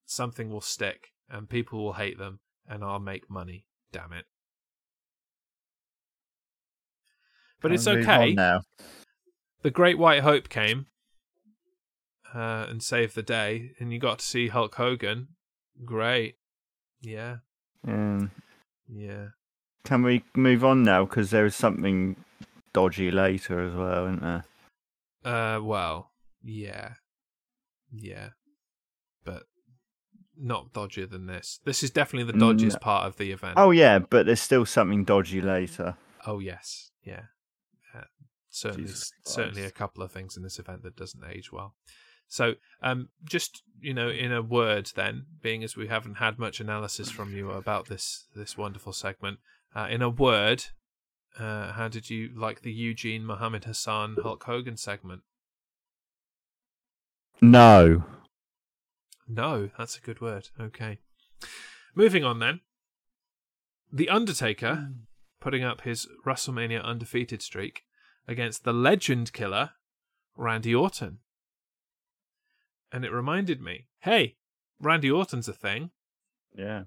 [0.07, 3.67] Something will stick and people will hate them and I'll make money.
[3.93, 4.27] Damn it.
[7.64, 8.61] But it's okay now.
[9.62, 10.87] the Great White Hope came
[12.35, 15.29] uh, and saved the day, and you got to see Hulk Hogan.
[15.85, 16.35] Great,
[17.00, 17.37] yeah,
[17.88, 18.31] Um,
[18.88, 19.29] yeah.
[19.85, 21.05] can we move on now?
[21.07, 22.16] Because there is something
[22.74, 24.44] dodgy later as well, isn't there?
[25.24, 26.11] Uh, well,
[26.42, 26.94] yeah,
[27.90, 28.29] yeah,
[29.24, 29.44] but
[30.37, 31.61] not dodgier than this.
[31.64, 32.79] This is definitely the dodgiest No.
[32.81, 33.55] part of the event.
[33.57, 35.96] Oh yeah, but there's still something dodgy later.
[36.27, 37.22] Oh, yes, yeah.
[38.55, 41.75] Certainly, Jesus certainly a couple of things in this event that doesn't age well.
[42.29, 46.61] So, um, just you know, in a word, then, being as we haven't had much
[46.61, 49.40] analysis from you about this this wonderful segment,
[49.75, 50.67] uh, in a word,
[51.37, 55.23] uh, how did you like the Eugene Muhammad Hassan Hulk Hogan segment?
[57.43, 58.05] No.
[59.27, 60.51] No, that's a good word.
[60.61, 60.99] Okay,
[61.97, 62.61] moving on then.
[63.93, 64.90] The Undertaker
[65.40, 67.83] putting up his WrestleMania undefeated streak
[68.27, 69.71] against the legend killer,
[70.37, 71.19] Randy Orton.
[72.93, 74.37] And it reminded me hey,
[74.81, 75.91] Randy Orton's a thing.
[76.57, 76.85] Yeah,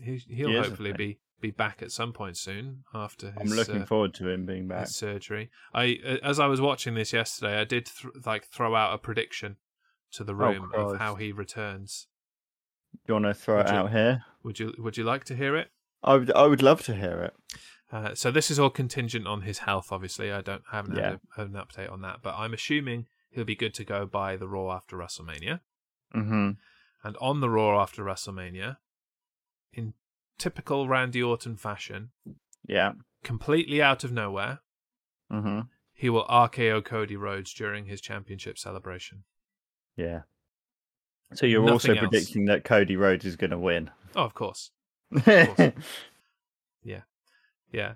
[0.00, 3.82] He, he'll He hopefully be be back at some point soon after his, I'm looking
[3.82, 4.88] uh, forward to him being back.
[4.88, 5.50] surgery.
[5.72, 8.98] I uh, as I was watching this yesterday, I did th- like throw out a
[8.98, 9.56] prediction
[10.12, 12.06] to the Oh, room of how he returns.
[12.92, 14.24] Do you want to throw Would it you- out here?
[14.44, 15.70] Would you Would you like to hear it?
[16.04, 16.30] I would.
[16.32, 17.34] I would love to hear it.
[17.90, 19.90] Uh, so this is all contingent on his health.
[19.92, 21.10] Obviously, I don't haven't Yeah.
[21.10, 24.36] had a, an update on that, but I'm assuming he'll be good to go by
[24.36, 25.60] the Raw after WrestleMania.
[26.14, 26.50] Mm-hmm.
[27.04, 28.76] And on the Raw after WrestleMania,
[29.72, 29.94] in
[30.38, 32.10] typical Randy Orton fashion,
[32.66, 32.92] Yeah.
[33.24, 34.60] completely out of nowhere,
[35.32, 35.60] Mm-hmm.
[35.94, 39.24] he will RKO Cody Rhodes during his championship celebration.
[39.96, 40.22] Yeah.
[41.34, 41.98] So you're Nothing also else.
[42.00, 43.90] predicting that Cody Rhodes is going to win.
[44.16, 44.70] Oh, of course.
[45.26, 45.72] yeah.
[47.72, 47.94] Yeah.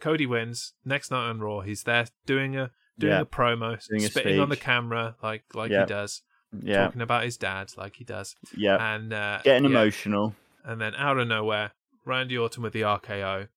[0.00, 0.74] Cody wins.
[0.84, 4.48] Next night on Raw, he's there doing a doing a promo, Doing a spitting on
[4.48, 5.80] the camera like like Yeah.
[5.82, 6.22] he does,
[6.60, 6.84] Yeah.
[6.86, 8.76] talking about his dad like he does, Yeah.
[8.94, 9.70] and uh, Getting yeah.
[9.70, 10.34] emotional.
[10.64, 11.72] And then out of nowhere,
[12.04, 13.48] Randy Orton with the RKO.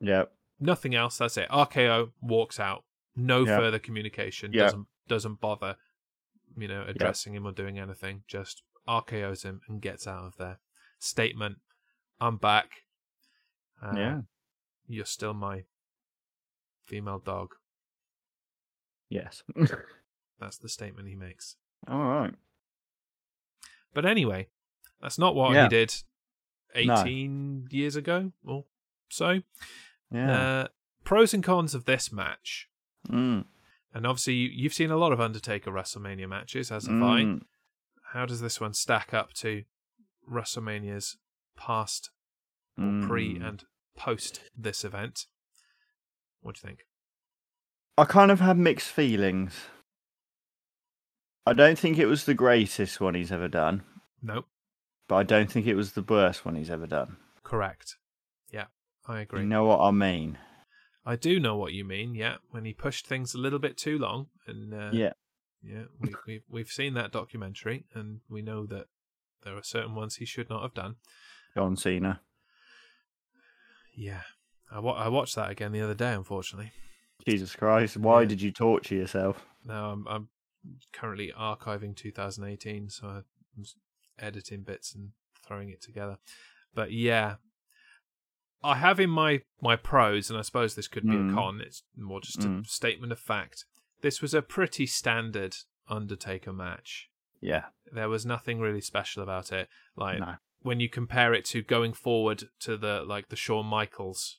[0.00, 0.24] Yeah.
[0.58, 1.18] Nothing else.
[1.18, 1.48] That's it.
[1.50, 2.84] RKO walks out.
[3.16, 3.58] No Yeah.
[3.58, 4.52] further communication.
[4.52, 4.64] Yeah.
[4.64, 5.76] Doesn't doesn't bother,
[6.56, 8.22] you know, addressing him or doing anything.
[8.28, 10.60] Just RKO's him and gets out of there.
[11.00, 11.58] Statement:
[12.20, 12.70] I'm back.
[13.82, 14.20] Uh, yeah.
[14.90, 15.64] You're still my
[16.84, 17.54] female dog.
[19.08, 19.42] Yes.
[20.40, 21.56] That's the statement he makes.
[21.88, 22.34] All right.
[23.94, 24.48] But anyway,
[25.00, 25.64] that's not what Yeah.
[25.64, 25.94] he did
[26.86, 26.94] No.
[27.02, 28.64] 18 years ago or
[29.08, 29.40] so.
[30.12, 30.32] Yeah.
[30.62, 30.68] Uh,
[31.04, 32.68] pros and cons of this match.
[33.08, 33.44] Mm.
[33.92, 37.22] And obviously, you, you've seen a lot of Undertaker WrestleMania matches, as have I.
[37.22, 37.42] Mm.
[38.12, 39.64] How does this one stack up to
[40.30, 41.16] WrestleMania's
[41.56, 42.10] past,
[42.78, 43.48] or pre, Mm.
[43.48, 43.64] and
[44.00, 45.26] post this event?
[46.40, 46.80] What do you think?
[47.98, 49.52] I kind of had mixed feelings.
[51.46, 53.82] I don't think it was the greatest one he's ever done,
[54.22, 54.46] Nope.
[55.08, 57.16] but I don't think it was the worst one he's ever done.
[57.42, 57.96] Correct.
[58.50, 58.66] Yeah,
[59.06, 59.40] I agree.
[59.40, 60.38] You know what I mean?
[61.04, 62.14] I do know what you mean.
[62.14, 65.12] Yeah, when he pushed things a little bit too long, and uh, Yeah.
[65.62, 68.86] yeah, we, we've we've seen that documentary, and we know that
[69.42, 70.96] there are certain ones he should not have done.
[71.56, 72.20] John Cena.
[74.00, 74.22] Yeah,
[74.70, 76.12] I wa- I watched that again the other day.
[76.14, 76.72] Unfortunately,
[77.28, 77.96] Jesus Christ.
[77.98, 78.28] Why Yeah.
[78.28, 79.44] did you torture yourself?
[79.64, 80.28] No, I'm I'm
[80.92, 83.06] currently archiving 2018, so
[83.56, 83.64] I'm
[84.18, 85.12] editing bits and
[85.44, 86.18] throwing it together.
[86.74, 87.36] But yeah,
[88.62, 91.32] I have in my my pros, and I suppose this could be Mm.
[91.32, 91.60] a con.
[91.60, 92.64] It's more just Mm.
[92.64, 93.64] a statement of fact.
[94.00, 95.56] This was a pretty standard
[95.88, 97.10] Undertaker match.
[97.40, 97.66] Yeah.
[97.92, 99.68] There was nothing really special about it.
[99.96, 100.36] Like No.
[100.62, 104.38] When you compare it to going forward to the like the Shawn Michaels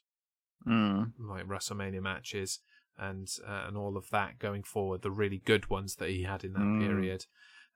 [0.68, 1.14] Mm.
[1.18, 2.60] like WrestleMania matches
[2.96, 6.44] and uh, and all of that going forward, the really good ones that he had
[6.44, 6.80] in that Mm.
[6.80, 7.26] period,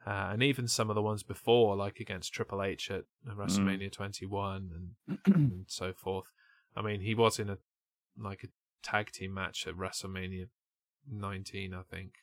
[0.05, 4.69] uh, and even some of the ones before, like against Triple H at WrestleMania 21
[5.07, 6.31] and, and so forth.
[6.75, 7.57] I mean, he was in a
[8.17, 8.49] like a
[8.83, 10.49] tag team match at WrestleMania
[11.11, 12.13] 19, I think.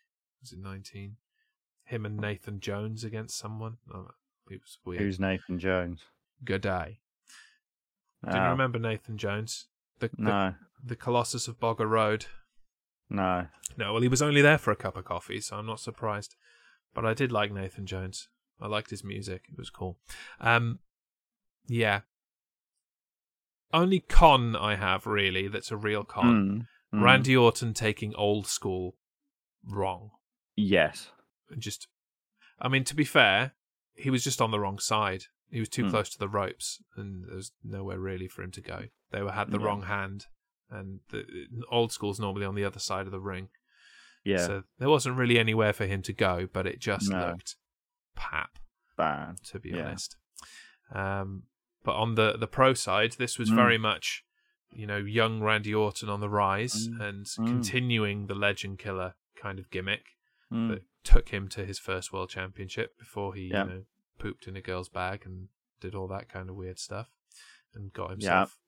[0.41, 1.17] Was it 19?
[1.85, 3.79] Him and Nathan Jones against someone.
[4.51, 5.01] It was weird.
[5.01, 6.03] Who's Nathan Jones?
[6.45, 7.01] Good day.
[8.29, 9.67] Do you Oh, remember Nathan Jones?
[9.99, 10.55] The, the No.
[10.85, 12.27] the Colossus of Boggo Road.
[13.09, 13.47] No.
[13.77, 16.35] No, well, he was only there for a cup of coffee, so I'm not surprised.
[16.95, 18.29] But I did like Nathan Jones.
[18.61, 19.99] I liked his music; it was cool.
[20.41, 20.79] Um,
[21.67, 22.01] yeah.
[23.73, 26.67] Only con I have really that's a real con.
[26.93, 26.99] Mm.
[26.99, 27.03] Mm.
[27.05, 28.97] Randy Orton taking old school
[29.67, 30.11] wrong.
[30.57, 31.11] Yes.
[31.51, 31.89] And just,
[32.61, 33.53] I mean, to be fair,
[33.95, 35.25] he was just on the wrong side.
[35.51, 35.91] He was too Hmm.
[35.91, 38.89] close to the ropes, and there was nowhere really for him to go.
[39.11, 39.67] They were had the Yeah.
[39.67, 40.27] wrong hand,
[40.71, 43.51] and the old school's normally on the other side of the ring.
[44.25, 44.47] Yeah.
[44.47, 47.29] So there wasn't really anywhere for him to go, but it just No.
[47.33, 47.57] looked
[48.15, 48.59] pap,
[48.97, 49.43] Bad.
[49.45, 49.87] to be Yeah.
[49.89, 50.17] honest.
[50.93, 51.45] Um,
[51.85, 53.57] but on the the pro side, this was Mm.
[53.57, 54.25] very much,
[54.73, 57.01] you know, young Randy Orton on the rise Mm.
[57.09, 57.47] and Mm.
[57.47, 60.17] continuing the Legend Killer kind of gimmick
[60.51, 60.83] Mm.
[61.05, 63.65] Took him to his first world championship before he, Yeah.
[63.65, 63.85] you know,
[64.19, 65.49] pooped in a girl's bag and
[65.81, 67.09] did all that kind of weird stuff
[67.75, 68.59] and got himself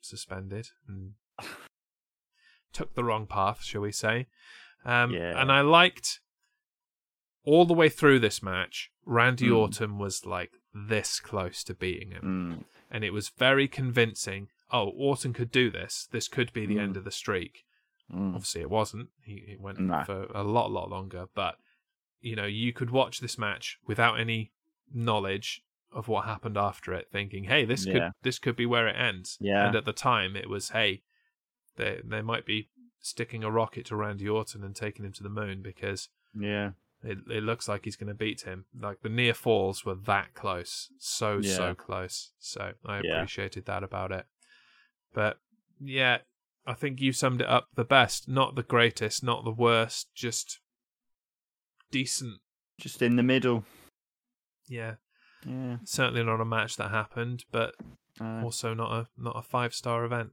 [0.00, 1.14] suspended and
[2.72, 4.26] took the wrong path, shall we say.
[4.84, 5.40] Um, Yeah.
[5.40, 6.20] And I liked
[7.44, 9.56] all the way through this match, Randy Mm.
[9.56, 12.22] Orton was like this close to beating him.
[12.22, 12.64] Mm.
[12.90, 14.48] And it was very convincing.
[14.70, 16.08] Oh, Orton could do this.
[16.10, 16.80] This could be the Mm.
[16.82, 17.64] end of the streak.
[18.12, 18.34] Mm.
[18.34, 19.08] Obviously, it wasn't.
[19.22, 20.02] He, he went No.
[20.04, 21.26] for a lot, lot longer.
[21.34, 21.58] But
[22.20, 24.52] you know, you could watch this match without any
[24.92, 27.92] knowledge of what happened after it, thinking, "Hey, this Yeah.
[27.92, 29.66] could this could be where it ends." Yeah.
[29.66, 31.02] And at the time, it was, "Hey,
[31.76, 32.68] they they might be
[33.00, 36.72] sticking a rocket to Randy Orton and taking him to the moon because Yeah.
[37.02, 38.64] It it looks like he's going to beat him.
[38.78, 41.54] Like the near falls were that close, so Yeah.
[41.56, 42.32] so close.
[42.40, 43.16] So I Yeah.
[43.18, 44.26] appreciated that about it.
[45.14, 45.38] But
[45.80, 46.18] yeah,
[46.68, 48.28] I think you summed it up the best.
[48.28, 50.60] Not the greatest, not the worst, just
[51.90, 52.40] decent.
[52.78, 53.64] Just in the middle.
[54.68, 54.96] Yeah,
[55.46, 55.78] Yeah.
[55.84, 57.74] certainly not a match that happened, but
[58.20, 60.32] Uh, also not a not a five star event.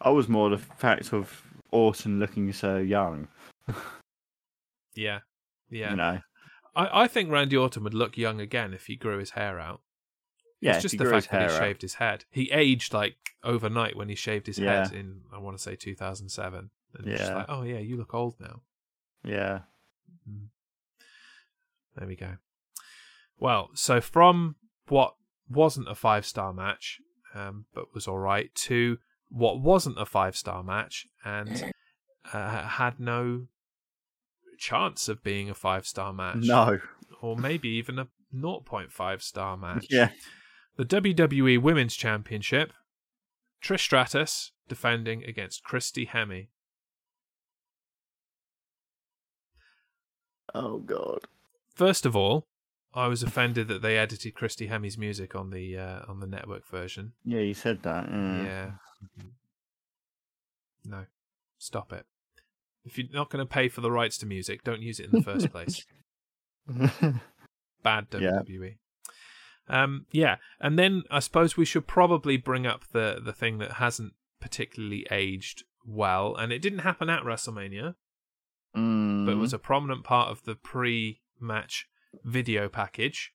[0.00, 3.28] I was more the fact of Orton looking so young.
[4.94, 5.20] Yeah,
[5.70, 5.90] yeah.
[5.90, 6.20] You know.
[6.74, 9.82] I, I think Randy Orton would look young again if he grew his hair out.
[10.60, 10.74] Yeah.
[10.74, 11.58] it's just the fact that he out.
[11.58, 12.24] shaved his head.
[12.30, 14.84] He aged like overnight when he shaved his Yeah.
[14.88, 16.70] head in I want to say 2007.
[16.94, 17.36] And it's just Yeah.
[17.38, 18.62] like, oh yeah, you look old now.
[19.24, 19.60] Yeah.
[21.96, 22.36] There we go.
[23.38, 24.56] Well, so from
[24.88, 25.14] what
[25.48, 27.00] wasn't a five star match,
[27.34, 31.72] um, but was all right, to what wasn't a five star match and
[32.32, 33.46] uh, had no
[34.58, 36.80] chance of being a five star match, No.
[37.20, 39.86] or maybe even a 0.5 star match.
[39.90, 40.10] Yeah.
[40.80, 42.72] The WWE Women's Championship,
[43.62, 46.46] Trish Stratus defending against Christy Hemme.
[50.54, 51.18] Oh God.
[51.74, 52.46] First of all,
[52.94, 56.66] I was offended that they edited Christy Hemme's music on the uh, on the network
[56.66, 57.12] version.
[57.26, 58.08] Yeah, you said that.
[58.08, 58.44] Yeah.
[58.46, 58.70] Yeah.
[60.86, 61.04] No.
[61.58, 62.06] Stop it.
[62.86, 65.12] If you're not going to pay for the rights to music, don't use it in
[65.12, 65.84] the first place.
[67.82, 68.40] Bad Yeah.
[69.70, 73.74] Um, yeah, and then I suppose we should probably bring up the the thing that
[73.74, 77.94] hasn't particularly aged well, and it didn't happen at WrestleMania,
[78.76, 79.26] mm.
[79.26, 81.86] but was a prominent part of the pre-match
[82.24, 83.32] video package,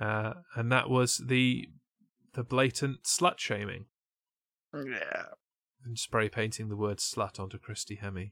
[0.00, 1.68] uh, and that was the
[2.34, 3.86] the blatant slut shaming
[4.72, 5.24] Yeah.
[5.84, 8.30] and spray painting the word slut onto Christy Hemme.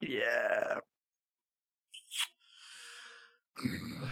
[0.00, 0.78] Yeah.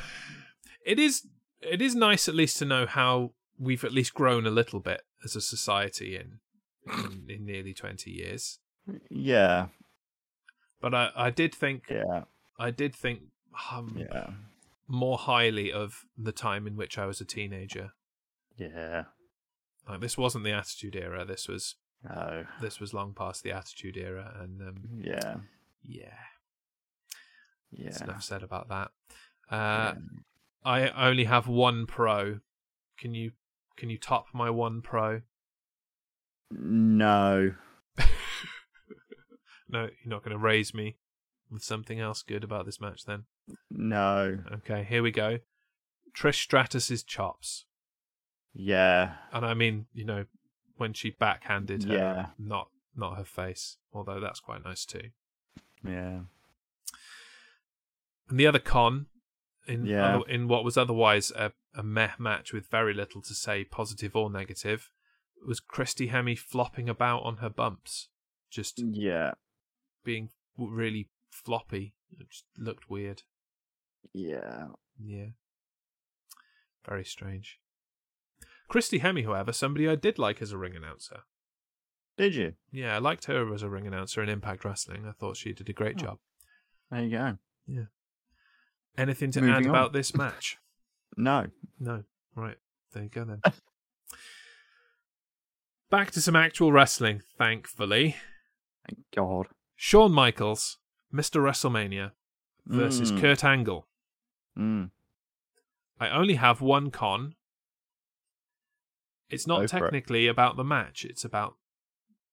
[0.85, 1.27] It is
[1.71, 5.03] it is nice at least to know how we've at least grown a little bit
[5.25, 6.39] as a society in
[6.87, 8.59] in, in nearly twenty years.
[9.11, 9.69] Yeah.
[10.81, 12.25] But I, I did think Yeah.
[12.59, 13.21] I did think
[13.73, 14.31] um, Yeah.
[14.87, 17.93] more highly of the time in which I was a teenager.
[18.57, 19.05] Yeah.
[19.89, 21.25] Like this wasn't the Attitude Era.
[21.25, 22.47] This was No.
[22.61, 25.37] this was long past the Attitude Era, and um, Yeah.
[25.83, 26.19] yeah,
[27.73, 27.85] Yeah.
[27.91, 28.91] that's enough said about that.
[29.51, 29.95] Uh, yeah.
[30.67, 32.41] I only have one pro.
[32.99, 33.31] Can you
[33.77, 35.23] can you top my one pro?
[36.51, 37.53] No.
[39.69, 40.97] No, you're not going to raise me
[41.51, 43.25] with something else good about this match then.
[43.69, 44.39] No.
[44.59, 45.39] Okay, here we go.
[46.17, 47.65] Trish Stratus's chops.
[48.55, 49.15] Yeah.
[49.33, 50.27] And I mean, you know,
[50.77, 52.27] when she backhanded her, Yeah.
[52.39, 55.11] not not her face, although that's quite nice too.
[55.85, 56.21] Yeah.
[58.29, 59.07] And the other con
[59.67, 60.17] in Yeah.
[60.17, 64.15] other, in what was otherwise a, a meh match with very little to say positive
[64.17, 64.91] or negative
[65.47, 68.09] was Christy Hemme flopping about on her bumps,
[68.51, 69.33] just Yeah.
[70.05, 71.95] being really floppy.
[72.19, 73.23] It just looked weird.
[74.13, 74.69] Yeah.
[74.99, 75.31] Yeah.
[76.89, 77.59] Very strange.
[78.69, 81.23] Christy Hemme, however, somebody I did like as a ring announcer.
[82.17, 82.55] Did you?
[82.73, 85.07] Yeah, I liked her as a ring announcer in Impact Wrestling.
[85.07, 86.05] I thought she did a great Oh.
[86.05, 86.19] job.
[86.91, 87.39] There you go.
[88.99, 89.71] Anything to Moving add on.
[89.71, 90.59] about this match?
[91.19, 91.47] No.
[91.81, 92.03] No.
[92.35, 92.57] Right.
[92.93, 93.41] There you go then.
[95.91, 98.17] Back to some actual wrestling, thankfully.
[98.87, 99.47] Thank God.
[99.77, 100.77] Shawn Michaels,
[101.15, 101.41] Mr.
[101.41, 102.13] WrestleMania,
[102.67, 103.21] versus Mm.
[103.21, 103.87] Kurt Angle.
[104.59, 104.91] Mm.
[105.99, 107.37] I only have one con.
[109.31, 109.81] It's not Go for it.
[109.81, 111.55] technically about the match, it's about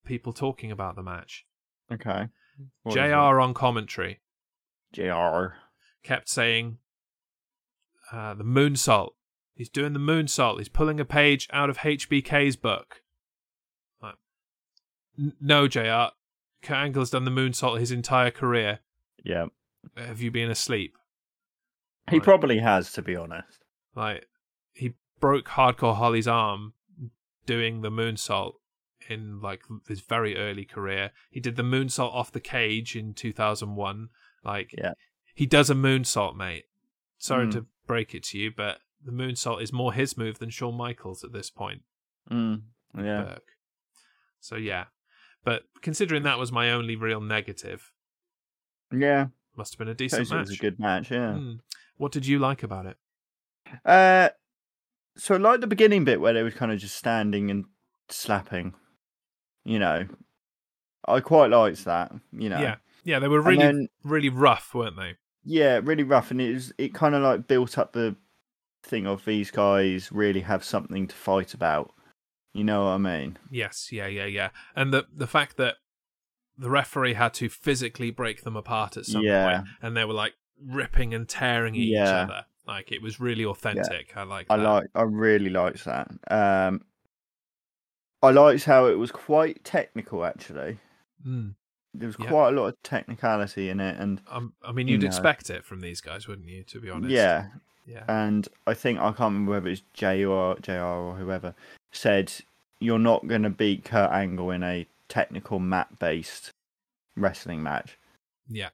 [0.06, 1.46] people talking about the match.
[1.92, 2.28] Okay.
[2.82, 4.20] What is JR on commentary?
[4.92, 5.56] JR.
[6.04, 6.78] kept saying
[8.12, 9.12] uh, the moonsault.
[9.56, 10.58] He's doing the moonsault.
[10.58, 13.02] He's pulling a page out of HBK's book.
[14.02, 14.16] Like,
[15.40, 16.12] no, JR.
[16.62, 18.80] Kurt Angle has done the moonsault his entire career.
[19.24, 19.46] Yeah.
[19.98, 20.98] Have you been asleep?
[22.10, 22.24] He Right.
[22.24, 23.64] probably has, to be honest.
[23.96, 24.28] Like
[24.74, 26.74] he broke Hardcore Holly's arm
[27.46, 28.54] doing the moonsault
[29.10, 31.12] in like his very early career.
[31.30, 34.10] He did the moonsault off the cage in 2001.
[34.44, 34.94] Like Yeah.
[35.34, 36.66] He does a moonsault, mate.
[37.18, 37.52] Sorry Mm.
[37.54, 41.24] to break it to you, but the moonsault is more his move than Shawn Michaels
[41.24, 41.82] at this point.
[42.30, 42.64] Mm.
[42.98, 43.24] Yeah.
[43.24, 43.52] Burke.
[44.40, 44.86] So yeah.
[45.44, 47.92] But considering that was my only real negative,
[48.92, 49.28] Yeah.
[49.58, 50.48] must have been a decent Shows it match.
[50.50, 51.34] was a good match, yeah.
[51.34, 51.54] Hmm.
[51.98, 52.98] What did you like about it?
[53.86, 54.30] Uh,
[55.18, 57.66] so I like the beginning bit where they were kind of just standing and
[58.10, 58.74] slapping.
[59.66, 60.08] You know,
[61.08, 62.12] I quite liked that.
[62.32, 62.76] You know, Yeah.
[63.06, 65.18] Yeah, they were really then- really rough, weren't they?
[65.46, 68.16] Yeah, really rough, and it was it kind of like built up the
[68.84, 71.94] thing of these guys really have something to fight about.
[72.54, 73.38] You know what I mean?
[73.50, 74.50] Yes, yeah, yeah, yeah.
[74.76, 75.76] And the the fact that
[76.58, 79.58] the referee had to physically break them apart at some Yeah.
[79.58, 82.24] point, and they were like ripping and tearing at each Yeah.
[82.24, 82.46] other.
[82.66, 84.16] Like it was really authentic.
[84.16, 84.48] I like.
[84.50, 86.10] I like, I really liked that.
[86.30, 86.86] Um,
[88.22, 90.24] I liked how it was quite technical.
[90.24, 90.78] Actually,
[91.28, 91.56] Mm.
[91.94, 92.28] There was Yeah.
[92.28, 95.08] quite a lot of technicality in it, and Um, I mean, You you'd know.
[95.08, 96.64] expect it from these guys, wouldn't you?
[96.64, 97.12] To be honest.
[97.12, 97.50] yeah,
[97.86, 98.04] Yeah.
[98.08, 101.54] and I think I can't remember whether it's JR, JR or whoever
[101.92, 102.34] said
[102.80, 106.52] you're not going to beat Kurt Angle in a technical mat based
[107.16, 107.98] wrestling match,
[108.48, 108.70] Yeah.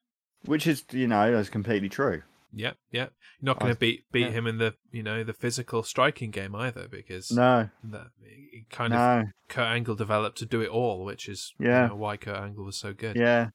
[0.45, 2.24] which is you know that's completely true.
[2.54, 2.72] Yeah.
[2.91, 3.08] Yeah.
[3.39, 4.32] You're not going to beat beat yeah.
[4.32, 8.93] him in the you know the physical striking game either, because No, that it kind
[8.93, 11.88] of Kurt Angle developed to do it all, which is you Yeah.
[11.88, 13.16] know, why Kurt Angle was so good.
[13.16, 13.50] yeah.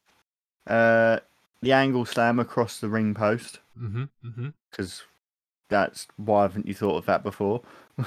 [0.67, 1.19] Uh,
[1.61, 4.05] the angle slam across the ring post Mm-hmm.
[4.27, 4.49] Mm-hmm.
[4.71, 5.03] because
[5.69, 7.63] that's why haven't you thought of that before?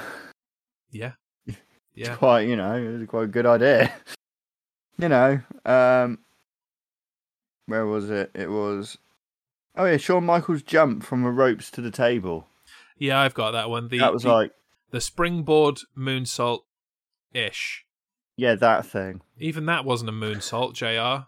[0.90, 1.12] Yeah.
[1.46, 1.58] It's
[1.94, 2.16] Yeah.
[2.16, 3.92] quite, you know, it was quite a good idea.
[4.98, 6.18] you know, um,
[7.66, 8.30] where was it?
[8.34, 8.96] It was,
[9.78, 12.46] oh yeah, Shawn Michaels jump from the ropes to the table.
[12.98, 13.88] Yeah, I've got that one.
[13.88, 14.52] The that was the, like,
[14.90, 16.60] the springboard moonsault
[17.32, 17.84] ish.
[18.36, 19.22] yeah, that thing.
[19.38, 21.26] Even that wasn't a moonsault, JR.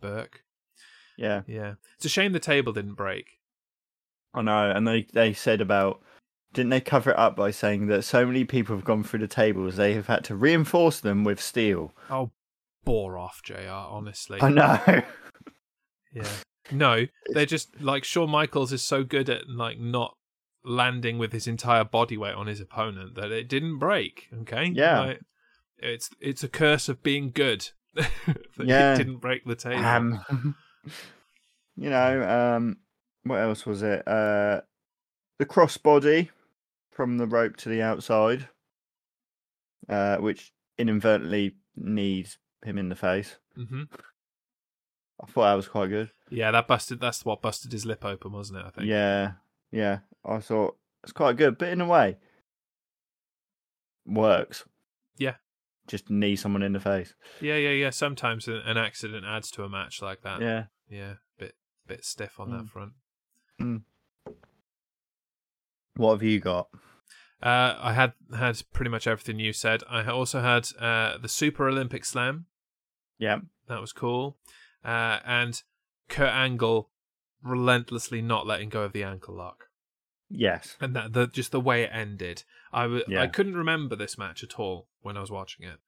[0.00, 0.42] Burke.
[1.16, 1.74] Yeah, Yeah.
[1.96, 3.38] It's a shame the table didn't break.
[4.34, 4.70] I know.
[4.70, 6.02] And they they said about,
[6.52, 9.26] didn't they cover it up by saying that so many people have gone through the
[9.28, 11.94] tables, they have had to reinforce them with steel.
[12.10, 12.32] Oh,
[12.84, 14.38] bore off, JR, honestly.
[14.42, 15.02] I know.
[16.12, 16.24] Yeah.
[16.70, 20.16] No, they're just like Shawn Michaels is so good at like not
[20.64, 24.28] landing with his entire body weight on his opponent that it didn't break.
[24.42, 24.70] Okay.
[24.74, 25.00] Yeah.
[25.00, 25.20] Like,
[25.78, 27.68] it's it's a curse of being good.
[27.94, 28.08] that
[28.58, 28.94] Yeah.
[28.94, 29.84] It didn't break the table.
[29.84, 30.24] Um,
[31.76, 32.78] you know, um,
[33.22, 34.06] what else was it?
[34.06, 34.62] Uh,
[35.38, 36.30] the crossbody
[36.90, 38.48] from the rope to the outside,
[39.88, 42.28] uh, which inadvertently kneed
[42.64, 43.36] him in the face.
[43.54, 43.84] hmm
[45.22, 46.10] I thought that was quite good.
[46.30, 47.00] Yeah, that busted.
[47.00, 48.66] That's what busted his lip open, wasn't it?
[48.66, 48.86] I think.
[48.88, 49.32] Yeah,
[49.70, 50.00] yeah.
[50.24, 52.16] I thought it's quite good, but in a way,
[54.04, 54.64] works.
[55.16, 55.36] Yeah.
[55.86, 57.14] Just knee someone in the face.
[57.40, 57.90] Yeah, yeah, yeah.
[57.90, 60.40] Sometimes an accident adds to a match like that.
[60.40, 60.64] Yeah.
[60.90, 61.54] Yeah, bit
[61.86, 62.68] bit stiff on that Mm.
[62.68, 63.82] front.
[65.96, 66.68] What have you got?
[67.42, 69.82] Uh, I had had pretty much everything you said.
[69.88, 72.46] I also had uh, the Super Olympic Slam.
[73.18, 73.38] Yeah.
[73.68, 74.36] That was cool.
[74.86, 75.62] Uh, and
[76.08, 76.90] Kurt Angle
[77.42, 79.64] relentlessly not letting go of the ankle lock.
[80.28, 80.76] Yes.
[80.80, 82.42] And that the just the way it ended.
[82.72, 83.26] I w- I Yeah.
[83.26, 85.78] couldn't remember this match at all when I was watching it.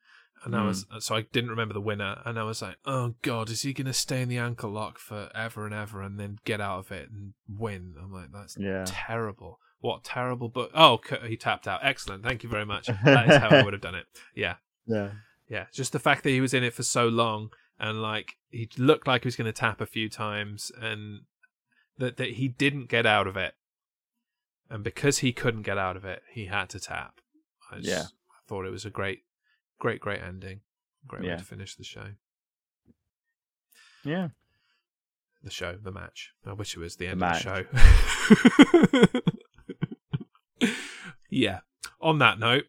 [0.45, 0.67] And I Mm.
[0.67, 3.73] was so I didn't remember the winner and I was like, "Oh god, is he
[3.73, 6.93] going to stay in the ankle lock forever and ever and then get out of
[6.93, 8.85] it and win?" I'm like, "That's Yeah.
[8.87, 9.59] terrible.
[9.81, 11.81] What terrible but Oh, he tapped out.
[11.83, 12.23] Excellent.
[12.23, 12.87] Thank you very much.
[12.87, 14.07] That is how I would have done it.
[14.35, 14.57] Yeah.
[14.87, 15.11] Yeah.
[15.49, 18.69] Yeah, just the fact that he was in it for so long and like he
[18.77, 21.21] looked like he was going to tap a few times and
[21.99, 23.55] that that he didn't get out of it.
[24.71, 27.21] And because he couldn't get out of it, he had to tap.
[27.71, 28.03] I just Yeah.
[28.31, 29.25] I thought it was a great
[29.79, 30.61] great great ending.
[31.07, 31.37] Great way Yeah.
[31.37, 32.15] to finish the show.
[34.05, 34.29] Yeah.
[35.43, 36.33] The show, the match.
[36.45, 37.47] I wish it was the end match.
[37.47, 39.23] of the
[40.61, 40.69] show.
[41.31, 41.61] yeah.
[42.01, 42.65] On that note,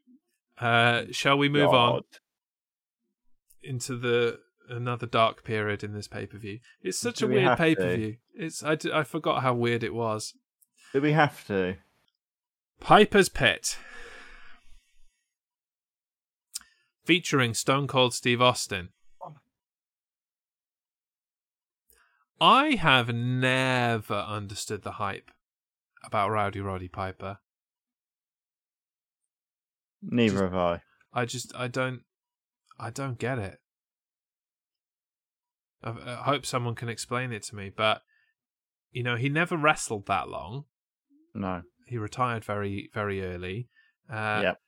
[0.59, 2.03] uh, shall we move on?
[3.63, 4.39] Into the
[4.69, 6.59] another dark period in this pay per view.
[6.81, 8.17] It's such Do a we weird have pay per view.
[8.33, 10.33] It's I, d- I forgot how weird it was.
[10.93, 11.75] Do we have to?
[12.79, 13.77] Piper's Pit,
[17.03, 18.89] featuring Stone Cold Steve Austin.
[22.41, 25.31] I have never understood the hype
[26.05, 27.39] about Rowdy Roddy Piper.
[30.01, 30.81] Neither Just- have I.
[31.11, 32.03] I just I don't
[32.79, 33.59] I don't get it.
[35.83, 37.71] I, I hope someone can explain it to me.
[37.75, 38.01] But
[38.91, 40.65] you know, he never wrestled that long.
[41.33, 41.61] No.
[41.85, 43.67] He retired very very early.
[44.11, 44.61] Uh, Yep.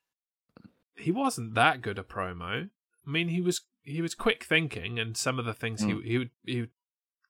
[0.98, 2.70] He wasn't that good a promo.
[3.08, 6.04] I mean, he was he was quick thinking, and some of the things Mm.
[6.04, 6.70] he he would he would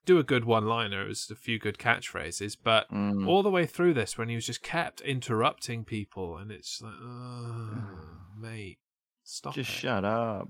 [0.06, 1.04] do a good one liner.
[1.06, 3.28] It was a few good catchphrases, but Mm.
[3.28, 6.94] all the way through this when he was just kept interrupting people and it's like
[7.02, 7.84] oh,
[8.38, 8.80] mate
[9.24, 9.74] stop Just it.
[9.74, 10.50] shut up.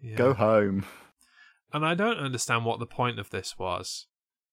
[0.00, 0.14] Yeah.
[0.16, 0.86] Go home.
[1.72, 4.06] And i don't understand what the point of this was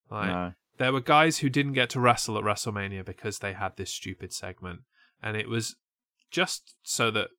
[0.09, 0.53] like no.
[0.77, 4.31] there were guys who didn't get to wrestle at wrestlemania because they had this stupid
[4.33, 4.81] segment
[5.21, 5.75] and it was
[6.31, 7.29] just so that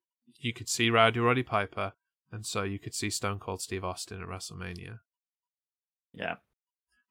[0.40, 1.92] you could see rowdy roddy piper
[2.30, 5.00] and so you could see stone cold steve austin at wrestlemania
[6.12, 6.36] Yeah.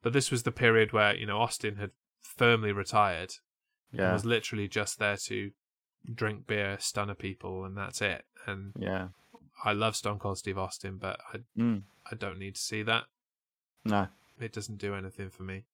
[0.03, 1.91] But this was the period where you know Austin had
[2.21, 3.33] firmly retired.
[3.91, 4.13] and Yeah.
[4.13, 5.51] was literally just there to
[6.13, 8.25] drink beer, stunner people, and that's it.
[8.45, 9.09] And Yeah.
[9.63, 11.83] I love Stone Cold Steve Austin, but I Mm.
[12.11, 13.05] I don't need to see that.
[13.83, 14.07] No.
[14.39, 15.65] It doesn't do anything for me.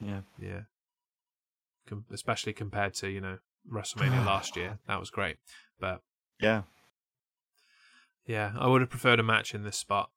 [0.00, 0.22] Yeah.
[0.38, 0.62] Yeah.
[1.86, 3.38] Com- especially compared to, you know,
[3.70, 4.78] WrestleMania last year.
[4.86, 5.38] That was great.
[5.78, 6.02] But
[6.38, 6.62] Yeah.
[8.24, 10.10] yeah, I would have preferred a match in this spot,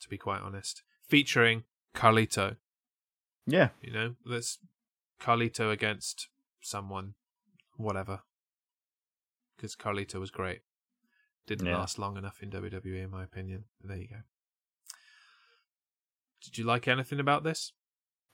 [0.00, 0.82] to be quite honest.
[1.08, 1.64] Featuring
[1.94, 2.56] Carlito.
[3.46, 3.70] Yeah.
[3.82, 4.58] You know, let's
[5.20, 6.28] Carlito against
[6.60, 7.14] someone,
[7.76, 8.22] whatever.
[9.56, 10.60] Because Carlito was great.
[11.46, 11.76] Didn't Yeah.
[11.78, 13.64] last long enough in WWE, in my opinion.
[13.82, 14.16] There you go.
[16.42, 17.72] Did you like anything about this?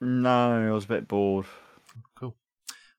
[0.00, 1.46] No, I was a bit bored.
[2.16, 2.36] Cool.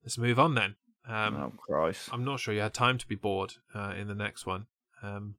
[0.03, 0.76] Let's move on then.
[1.05, 2.09] Um, oh Christ.
[2.14, 4.68] I'm not sure you had time to be bored uh, in the next one.
[5.01, 5.36] Um,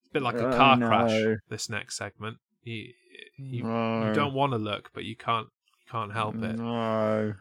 [0.00, 0.88] it's a bit like a Oh, car no.
[0.88, 1.38] crash.
[1.48, 2.92] This next segment, you
[3.38, 4.08] you, no.
[4.08, 5.46] you don't want to look, but you can't
[5.78, 6.56] you can't help it.
[6.58, 7.34] No.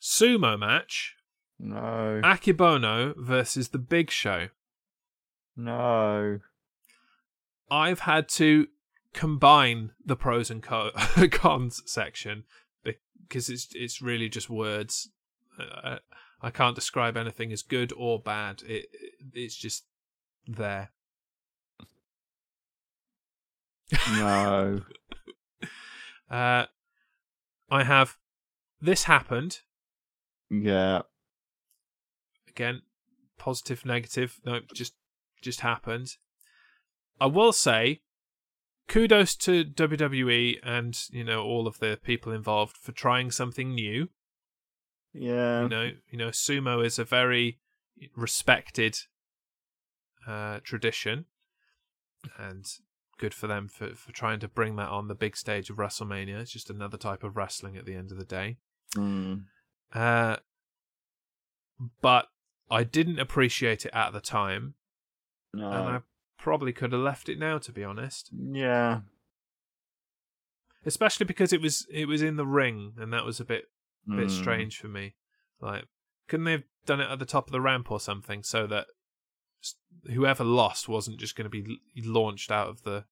[0.00, 1.16] Sumo match:
[1.58, 2.20] No.
[2.22, 4.48] Akebono versus the Big Show.
[5.56, 6.40] No.
[7.70, 8.68] I've had to
[9.12, 10.90] combine the pros and co-
[11.30, 12.44] cons section
[12.82, 15.10] because it's it's really just words.
[15.58, 15.98] Uh,
[16.42, 18.62] I can't describe anything as good or bad.
[18.66, 19.84] It, it it's just
[20.46, 20.90] there.
[24.12, 24.82] No.
[26.30, 26.64] Uh,
[27.70, 28.16] I have
[28.80, 29.60] this happened
[30.50, 31.02] yeah.
[32.48, 32.82] again.
[33.38, 34.40] Positive, negative.
[34.44, 34.94] No, just
[35.44, 36.16] just happened.
[37.20, 38.00] I will say,
[38.88, 44.08] kudos to WWE and you know all of the people involved for trying something new.
[45.12, 45.62] Yeah.
[45.62, 47.60] You know, you know, sumo is a very
[48.16, 48.98] respected
[50.26, 51.26] uh, tradition,
[52.36, 52.66] and
[53.18, 56.40] good for them for for trying to bring that on the big stage of WrestleMania.
[56.40, 58.56] It's just another type of wrestling at the end of the day.
[58.96, 59.44] Mm.
[59.92, 60.36] Uh,
[62.00, 62.26] but
[62.70, 64.74] I didn't appreciate it at the time,
[65.54, 65.70] No.
[65.70, 66.00] and I
[66.38, 68.30] probably could have left it now, to be honest.
[68.32, 69.00] Yeah.
[70.86, 73.66] Especially because it was it was in the ring, and that was a bit
[74.06, 74.30] bit Mm.
[74.30, 75.14] strange for me.
[75.60, 75.86] Like,
[76.28, 78.86] couldn't they have done it at the top of the ramp or something so that
[80.12, 83.06] whoever lost wasn't just going to be launched out of the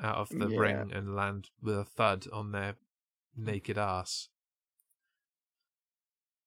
[0.00, 0.58] out of the Yeah.
[0.58, 2.76] ring and land with a thud on their
[3.36, 4.28] naked ass?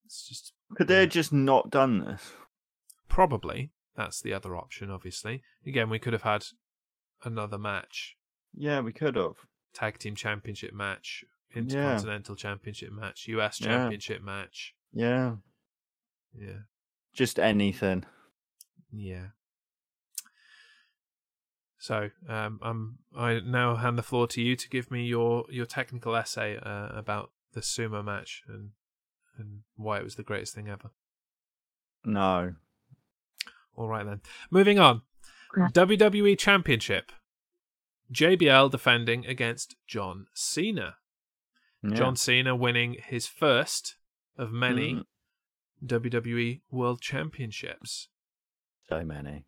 [0.06, 2.32] It's just Could they have just not done this?
[3.08, 4.90] probably that's the other option.
[4.90, 6.44] Obviously, again, we could have had
[7.24, 8.16] another match,
[8.54, 9.36] Yeah, we could have.
[9.72, 11.24] tag team championship match,
[11.54, 11.60] Yeah.
[11.62, 13.66] intercontinental championship match, US Yeah.
[13.68, 14.74] championship match.
[14.92, 15.36] Yeah.
[16.34, 16.60] Yeah.
[17.14, 18.04] Just anything.
[18.92, 19.28] Yeah.
[21.78, 25.66] So, um, I'm I now hand the floor to you to give me your your
[25.66, 28.70] technical essay uh, about the sumo match and
[29.38, 30.90] and why it was the greatest thing ever.
[32.04, 32.54] No.
[33.76, 34.20] All right then.
[34.50, 35.02] Moving on.
[35.56, 37.12] WWE Championship.
[38.12, 40.96] JBL defending against John Cena.
[41.82, 41.94] Yeah.
[41.94, 43.96] John Cena winning his first
[44.36, 45.04] of many Mm.
[45.84, 48.08] WWE World Championships.
[48.88, 49.44] So many.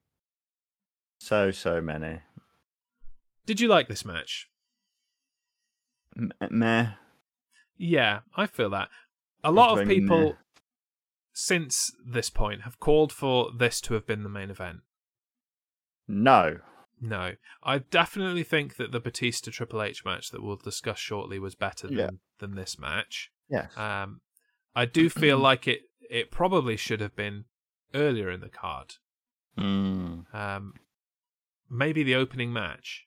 [1.20, 2.20] So, so many.
[3.46, 4.48] Did you like this match?
[6.16, 6.92] M- meh.
[7.76, 8.88] Yeah, I feel that.
[9.44, 10.32] A lot of people meh.
[11.40, 14.80] Since this point have called for this to have been the main event.
[16.08, 16.58] No.
[17.00, 21.54] No, I definitely think that the Batista Triple H match that we'll discuss shortly was
[21.54, 22.10] better than, Yeah.
[22.40, 23.30] than this match.
[23.48, 23.76] Yes.
[23.78, 24.20] Um,
[24.74, 25.82] I do feel like it.
[26.10, 27.44] It probably should have been
[27.94, 28.94] earlier in the card.
[29.56, 30.34] Mm.
[30.34, 30.72] Um,
[31.70, 33.04] maybe the opening match.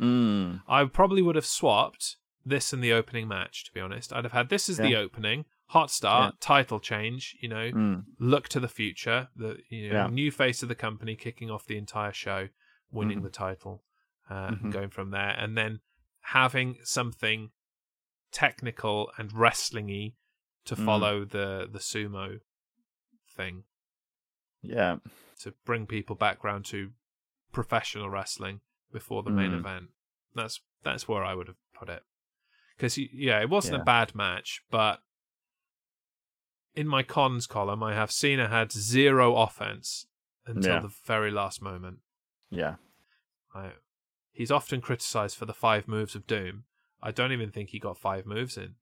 [0.00, 0.62] Mm.
[0.66, 3.64] I probably would have swapped this and the opening match.
[3.64, 7.36] To be honest, I'd have had this as the opening, hot start, title change.
[7.40, 8.04] You know, Mm.
[8.18, 9.28] look to the future.
[9.36, 10.06] The you know Yeah.
[10.08, 12.48] new face of the company kicking off the entire show,
[12.90, 13.24] winning Mhm.
[13.24, 13.84] the title,
[14.28, 14.62] uh, Mhm.
[14.62, 15.80] and going from there, and then
[16.20, 17.50] having something
[18.30, 20.14] technical and wrestlingy
[20.64, 20.84] to Mm.
[20.84, 22.40] follow the the sumo
[23.36, 23.64] thing
[24.60, 24.98] Yeah.
[25.40, 26.92] to bring people back round to
[27.52, 28.60] professional wrestling
[28.92, 29.58] before the main Mm.
[29.60, 29.90] event.
[30.34, 32.04] That's that's where I would have put it.
[32.76, 33.82] Because yeah, it wasn't Yeah.
[33.82, 35.02] a bad match, but
[36.74, 40.06] in my cons column, I have Cena had zero offense
[40.46, 40.80] until Yeah.
[40.80, 41.98] the very last moment.
[42.50, 42.76] Yeah.
[43.54, 43.72] I,
[44.32, 46.64] he's often criticized for the five moves of Doom.
[47.02, 48.74] I don't even think he got five moves in.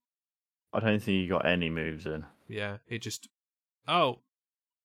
[0.73, 2.27] I don't think he got any moves in.
[2.47, 3.29] Yeah, he just
[3.89, 4.21] oh,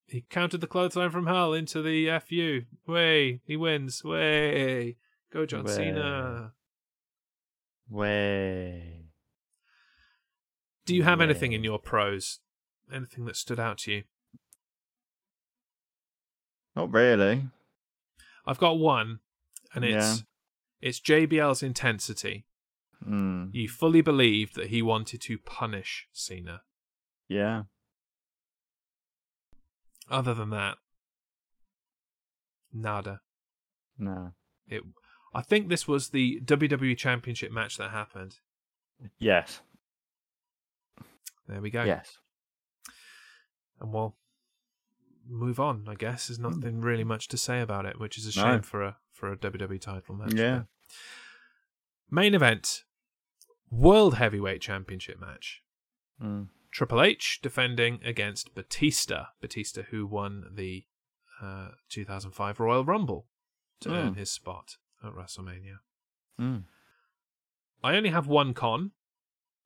[0.08, 2.62] he counted the clothesline from hell into the fu.
[2.90, 4.02] Way he wins.
[4.02, 4.96] Way
[5.32, 5.72] go John Way.
[5.72, 6.52] Cena.
[7.88, 9.04] Way.
[10.86, 12.40] Do you have anything in your pros?
[12.92, 14.02] Anything that stood out to you?
[16.74, 17.48] Not really.
[18.46, 19.20] I've got one,
[19.74, 20.24] and it's Yeah.
[20.80, 22.46] it's JBL's intensity.
[23.04, 23.52] Mm.
[23.52, 26.62] You fully believed that he wanted to punish Cena.
[27.28, 27.64] Yeah.
[30.08, 30.78] Other than that,
[32.72, 33.20] nada.
[33.98, 34.34] No.
[34.68, 34.82] It.
[35.34, 38.38] I think this was the WWE Championship match that happened.
[39.18, 39.60] Yes.
[41.48, 41.84] There we go.
[41.84, 42.18] Yes.
[43.80, 44.16] And we'll
[45.28, 45.84] move on.
[45.88, 48.44] I guess there's nothing really much to say about it, which is a No.
[48.52, 50.34] shame for a for a WWE title match.
[50.34, 50.62] Yeah.
[52.10, 52.84] Main event:
[53.70, 55.62] World Heavyweight Championship match.
[56.22, 56.48] Mm.
[56.70, 59.26] Triple H defending against Batista.
[59.40, 60.84] Batista, who won the
[61.42, 63.26] uh, 2005 Royal Rumble
[63.80, 64.16] to earn Mm.
[64.16, 65.78] his spot at WrestleMania.
[66.40, 66.64] Mm.
[67.82, 68.92] I only have one con,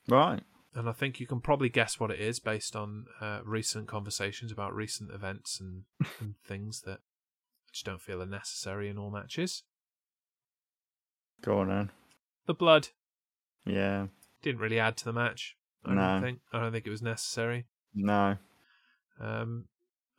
[0.08, 0.42] Right.
[0.74, 4.52] And I think you can probably guess what it is based on uh, recent conversations
[4.52, 5.82] about recent events and,
[6.20, 9.64] and things that I just don't feel are necessary in all matches.
[11.42, 11.90] Go on then.
[12.46, 12.88] The blood
[13.64, 14.08] Yeah.
[14.42, 15.56] didn't really add to the match.
[15.84, 16.00] I No.
[16.00, 16.40] don't think.
[16.52, 17.66] I don't think it was necessary.
[17.94, 18.36] No.
[19.18, 19.66] Um,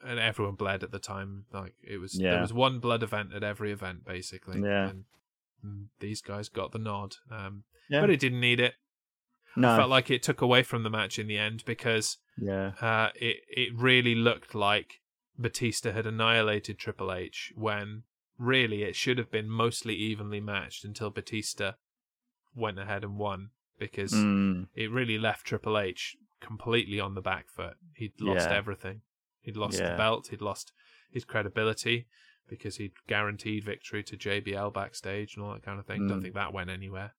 [0.03, 1.45] and everyone bled at the time.
[1.53, 2.31] Like it was, Yeah.
[2.31, 4.59] there was one blood event at every event, basically.
[4.61, 4.89] Yeah.
[4.89, 5.05] And,
[5.63, 7.15] and these guys got the nod.
[7.29, 8.01] Um, Yeah.
[8.01, 8.73] but it didn't need it.
[9.55, 9.71] No.
[9.73, 12.71] I felt like it took away from the match in the end because yeah.
[12.81, 15.01] uh, it it really looked like
[15.37, 18.03] Batista had annihilated Triple H when
[18.37, 21.73] really it should have been mostly evenly matched until Batista
[22.55, 23.49] went ahead and won
[23.79, 24.67] because Mm.
[24.75, 27.75] it really left Triple H completely on the back foot.
[27.95, 28.55] He'd lost Yeah.
[28.55, 29.01] everything.
[29.41, 30.27] He'd lost the belt.
[30.29, 30.71] He'd lost
[31.11, 32.07] his credibility
[32.47, 36.07] because he'd guaranteed victory to JBL backstage and all that kind of thing.
[36.07, 36.21] Don't Mm.
[36.23, 37.15] think that went anywhere.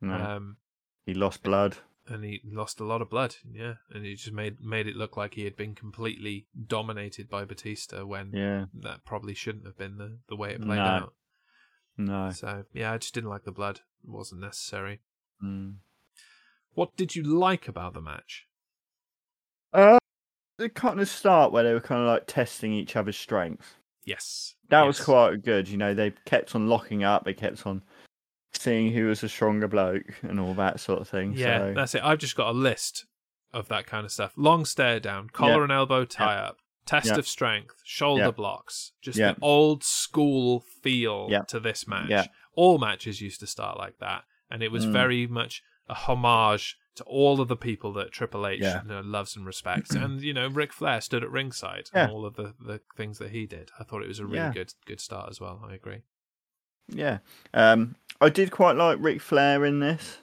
[0.00, 0.14] No.
[0.14, 0.56] Um,
[1.06, 1.76] he lost blood.
[2.06, 3.36] and he lost a lot of blood.
[3.50, 7.44] Yeah, and he just made made it look like he had been completely dominated by
[7.44, 8.66] Batista when Yeah.
[8.74, 10.82] that probably shouldn't have been the the way it played No.
[10.84, 11.14] out.
[11.96, 12.30] No.
[12.30, 13.80] So yeah, I just didn't like the blood.
[14.02, 15.00] It wasn't necessary.
[15.42, 15.76] Mm.
[16.74, 18.46] What did you like about the match?
[19.72, 19.98] Uh,
[20.58, 23.74] the kind of start where they were kind of like testing each other's strengths.
[24.04, 25.68] Yes, That was quite good.
[25.68, 27.24] You know, they kept on locking up.
[27.24, 27.82] They kept on
[28.64, 31.34] seeing who was a stronger bloke and all that sort of thing.
[31.36, 32.02] Yeah, so, that's it.
[32.02, 33.06] I've just got a list
[33.52, 34.32] of that kind of stuff.
[34.36, 35.62] Long stare down, collar Yeah.
[35.64, 36.56] and elbow tie up,
[36.86, 37.18] test Yeah.
[37.18, 38.92] of strength, shoulder blocks.
[39.00, 42.28] Just the old school feel to this match.
[42.56, 44.92] All matches used to start like that, and it was Mm.
[44.92, 49.34] very much a homage to all of the people that Triple H you know, loves
[49.36, 49.90] and respects.
[49.94, 53.30] and you know, Ric Flair stood at ringside and all of the, the things that
[53.32, 53.70] he did.
[53.80, 55.60] I thought it was a really good good start as well.
[55.68, 56.02] I agree.
[56.88, 57.18] Yeah.
[57.52, 60.18] Um, I did quite like Ric Flair in this,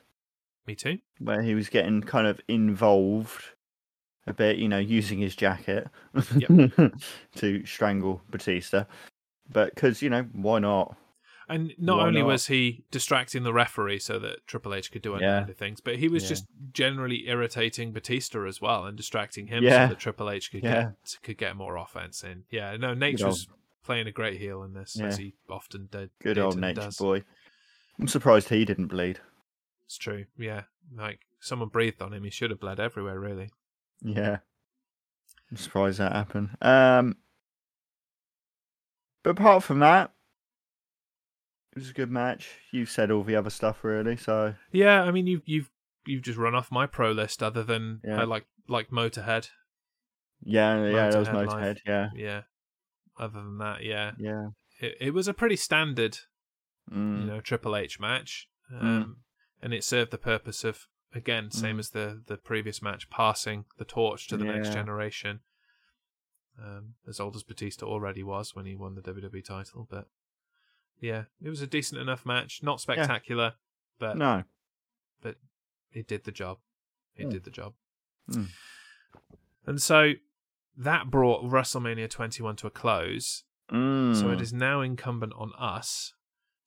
[0.67, 0.99] Me too.
[1.19, 3.43] where he was getting kind of involved
[4.27, 4.57] a bit.
[4.57, 5.87] You know, using his jacket
[7.35, 8.85] to strangle Batista.
[9.51, 10.95] But because you know, why not?
[11.49, 12.27] And not Why only not?
[12.27, 15.39] was he distracting the referee so that Triple H could do any Yeah.
[15.41, 16.29] other things, but he was Yeah.
[16.29, 19.87] just generally irritating Batista as well and distracting him Yeah.
[19.87, 20.93] so that Triple H could get
[21.23, 22.45] could get more offense in.
[22.49, 23.47] Yeah, no, was
[23.83, 26.09] playing a great heel in this, as he often did.
[26.21, 26.97] Good did old nature does.
[26.97, 27.23] boy.
[27.99, 29.19] I'm surprised he didn't bleed.
[29.85, 30.25] It's true.
[30.37, 30.63] Yeah,
[30.95, 33.19] like someone breathed on him, he should have bled everywhere.
[33.19, 33.51] Really.
[34.01, 34.37] Yeah.
[35.51, 36.51] I'm surprised that happened.
[36.61, 37.17] Um,
[39.23, 40.11] but apart from that,
[41.75, 42.49] it was a good match.
[42.71, 45.69] You've said all the other stuff really, so Yeah, I mean you've you've
[46.05, 47.43] you've just run off my pro list.
[47.43, 48.21] Other than Yeah.
[48.21, 49.49] I like like Motorhead.
[50.43, 51.47] yeah, yeah, that was Motorhead.
[51.47, 51.77] Motorhead.
[51.85, 52.41] Yeah, Yeah.
[53.21, 54.47] Other than that, yeah, yeah.
[54.79, 56.17] it, it was a pretty standard
[56.91, 59.17] Mm, you know Triple H match, um,
[59.61, 61.79] and it served the purpose of again same Mm.
[61.79, 65.41] as the the previous match, passing the torch to the next generation.
[66.61, 70.07] Um, as old as Batista already was when he won the WWE title, but
[70.99, 72.61] yeah, it was a decent enough match.
[72.63, 73.53] Not spectacular,
[73.99, 74.43] but no,
[75.21, 75.35] but
[75.93, 76.57] it did the job.
[77.15, 77.31] It Mm.
[77.31, 77.73] did the job.
[78.29, 78.49] Mm.
[79.67, 80.13] And so
[80.83, 83.43] that brought WrestleMania 21 to a close.
[83.71, 86.13] mm, So it is now incumbent on us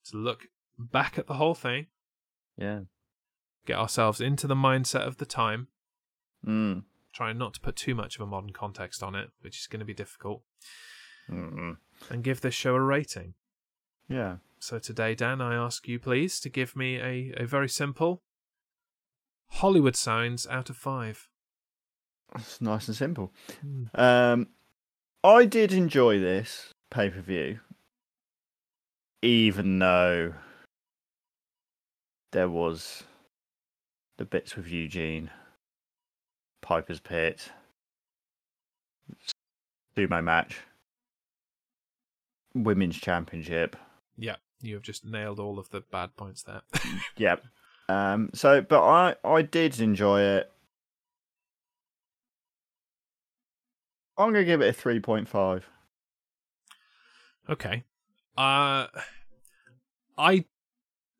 [0.05, 0.47] to look
[0.77, 1.87] back at the whole thing,
[2.57, 2.81] yeah,
[3.65, 5.67] get ourselves into the mindset of the time,
[6.45, 9.67] mm, trying not to put too much of a modern context on it, which is
[9.67, 10.43] going to be difficult,
[11.29, 11.77] mm,
[12.09, 13.33] and give this show a rating.
[14.07, 14.37] yeah.
[14.59, 18.23] So today, Dan, I ask you please to give me a, a very simple
[19.49, 21.29] Hollywood signs out of five.
[22.33, 23.31] It's nice and simple.
[23.61, 23.83] Hmm.
[23.95, 24.47] Um,
[25.23, 27.59] I did enjoy this pay per view,
[29.21, 30.33] even though
[32.31, 33.03] there was
[34.17, 35.29] the bits with Eugene,
[36.61, 37.49] Piper's Pit,
[39.97, 40.57] sumo match,
[42.53, 43.75] women's championship.
[44.17, 46.61] Yeah, you have just nailed all of the bad points there.
[47.17, 47.43] Yep.
[47.87, 48.29] Um.
[48.33, 50.51] So, but I I did enjoy it.
[54.17, 55.67] I'm gonna give it a three point five.
[57.49, 57.83] okay.
[58.37, 58.87] Uh
[60.17, 60.45] I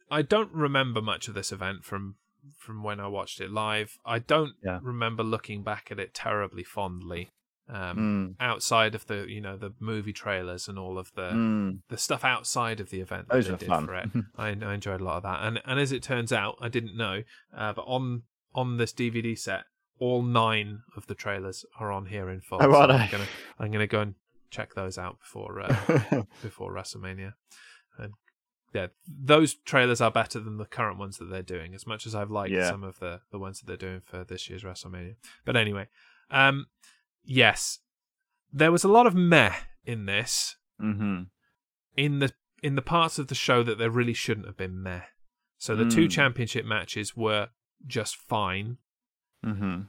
[0.09, 2.15] I don't remember much of this event from
[2.57, 3.97] from when I watched it live.
[4.05, 4.79] I don't Yeah.
[4.81, 7.31] remember looking back at it terribly fondly.
[7.67, 8.43] Um Mm.
[8.45, 11.79] outside of the you know the movie trailers and all of the Mm.
[11.89, 13.85] the stuff outside of the event that Those they did fun.
[13.87, 14.09] for it.
[14.37, 16.95] I, I enjoyed a lot of that, and and as it turns out, I didn't
[16.95, 17.23] know,
[17.53, 18.23] uh, but on
[18.53, 19.65] on this DVD set,
[19.99, 22.59] all nine of the trailers are on here in full.
[22.61, 23.27] Oh, so I'm gonna
[23.59, 24.15] I'm gonna go and
[24.49, 27.33] check those out before uh, before WrestleMania,
[27.97, 28.13] and
[28.73, 31.73] yeah, those trailers are better than the current ones that they're doing.
[31.73, 32.69] As much as I've liked Yeah.
[32.69, 35.15] some of the the ones that they're doing for this year's WrestleMania,
[35.45, 35.87] but anyway,
[36.29, 36.67] um,
[37.23, 37.79] yes,
[38.51, 39.53] there was a lot of meh
[39.85, 41.23] in this mm-hmm.
[41.95, 42.31] in the
[42.63, 45.01] in the parts of the show that there really shouldn't have been meh.
[45.57, 46.11] So the two Mm.
[46.11, 47.49] championship matches were
[47.87, 48.77] just fine.
[49.45, 49.81] Mm-hmm.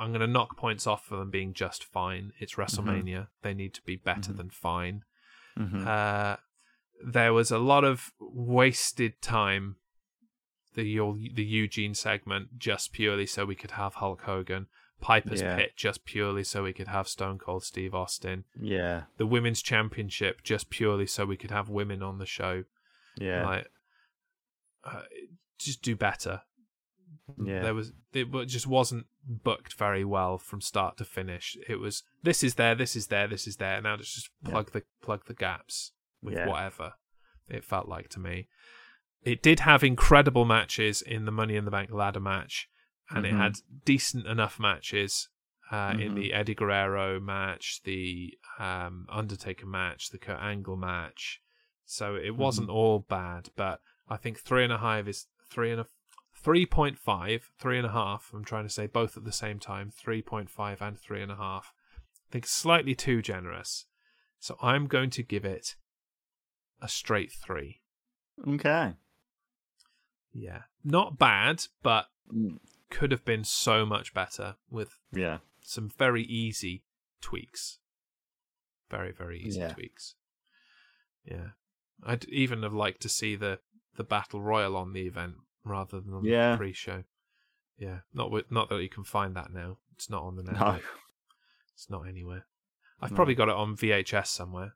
[0.00, 2.32] I'm going to knock points off for them being just fine.
[2.38, 4.36] It's WrestleMania; they need to be better Mhm.
[4.36, 5.04] than fine.
[5.58, 5.86] Mm-hmm.
[5.86, 6.36] Uh,
[7.04, 9.76] there was a lot of wasted time.
[10.74, 14.66] The your- the Eugene segment just purely so we could have Hulk Hogan.
[15.02, 15.56] Piper's Yeah.
[15.56, 18.44] Pit just purely so we could have Stone Cold Steve Austin.
[18.58, 19.04] Yeah.
[19.18, 22.64] The Women's Championship just purely so we could have women on the show.
[23.16, 23.44] Yeah.
[23.44, 23.66] Like,
[24.84, 25.02] uh,
[25.58, 26.42] just do better.
[27.38, 27.62] Yeah.
[27.62, 31.56] There was it just wasn't booked very well from start to finish.
[31.68, 33.80] It was this is there, this is there, this is there.
[33.80, 34.50] Now let's just Yeah.
[34.50, 36.48] plug the plug the gaps with Yeah.
[36.48, 36.94] whatever.
[37.48, 38.48] It felt like to me.
[39.22, 42.68] It did have incredible matches in the Money in the Bank ladder match,
[43.10, 43.28] and Mhm.
[43.28, 43.54] it had
[43.84, 45.28] decent enough matches
[45.70, 46.16] uh, in Mhm.
[46.16, 51.40] the Eddie Guerrero match, the um, Undertaker match, the Kurt Angle match.
[51.86, 55.80] So it wasn't all bad, but I think three and a half is three and
[55.80, 55.86] a
[56.42, 58.30] three point five, three and a half.
[58.34, 61.30] I'm trying to say both at the same time, three point five and three and
[61.32, 61.72] a half.
[62.28, 63.86] I think it's slightly too generous.
[64.38, 65.76] So I'm going to give it
[66.80, 67.80] a straight three.
[68.48, 68.94] Okay.
[70.32, 72.58] Yeah, not bad, but Mm.
[72.88, 75.38] could have been so much better with Yeah.
[75.60, 76.84] some very easy
[77.20, 77.78] tweaks.
[78.90, 79.72] Very, very easy Yeah.
[79.74, 80.14] tweaks.
[81.24, 81.50] Yeah.
[82.02, 83.60] I'd even have liked to see the,
[83.96, 86.52] the battle royal on the event rather than on Yeah.
[86.52, 87.04] the pre-show.
[87.78, 89.78] Yeah, not with, not that you can find that now.
[89.94, 90.58] It's not on the net.
[90.60, 90.78] No.
[91.74, 92.46] It's not anywhere.
[93.00, 93.16] I've No.
[93.16, 94.74] probably got it on VHS somewhere.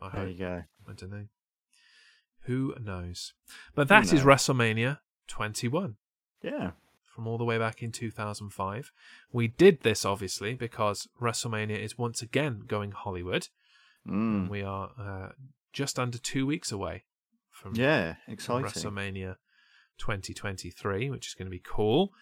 [0.00, 0.30] I There hope.
[0.30, 0.64] you go.
[0.88, 1.26] I don't know.
[2.44, 3.34] Who knows?
[3.74, 4.22] But that is knows?
[4.24, 5.96] WrestleMania 21
[6.42, 6.72] Yeah.
[7.04, 8.92] from all the way back in 2005.
[9.30, 13.48] We did this obviously because WrestleMania is once again going Hollywood.
[14.06, 14.48] Mm.
[14.48, 15.32] We are uh,
[15.72, 17.04] just under two weeks away
[17.60, 18.16] from Yeah.
[18.26, 18.64] Exciting.
[18.66, 19.36] WrestleMania
[19.98, 22.12] 2023, which is going to be cool.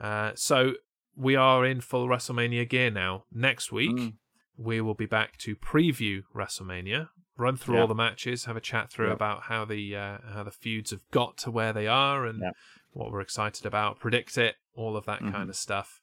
[0.00, 0.74] Uh, so
[1.16, 3.24] we are in full WrestleMania gear now.
[3.32, 4.14] Next week, Mm.
[4.56, 7.80] we will be back to preview WrestleMania, run through Yeah.
[7.82, 9.12] all the matches, have a chat through Yeah.
[9.14, 12.50] about how the uh, how the feuds have got to where they are and Yeah.
[12.92, 15.32] what we're excited about, predict it, all of that Mhm.
[15.32, 16.00] kind of stuff.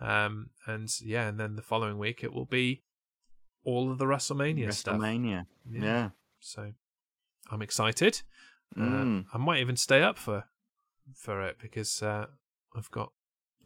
[0.00, 2.82] Um, and yeah, and then the following week it will be
[3.64, 4.96] all of the WrestleMania stuff.
[5.00, 5.46] WrestleMania.
[5.70, 6.10] Yeah.
[6.40, 6.74] So
[7.52, 8.22] I'm excited.
[8.76, 9.26] Uh, Mm.
[9.34, 10.44] I might even stay up for
[11.14, 12.26] for it because uh,
[12.74, 13.12] I've got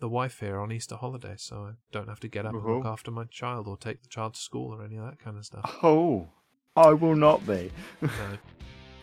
[0.01, 2.84] the wife here on Easter holiday, so I don't have to get up and look
[2.84, 5.45] after my child or take the child to school or any of that kind of
[5.47, 5.78] stuff.
[5.82, 6.28] Oh,
[6.74, 7.70] I will not be.
[8.03, 8.09] No.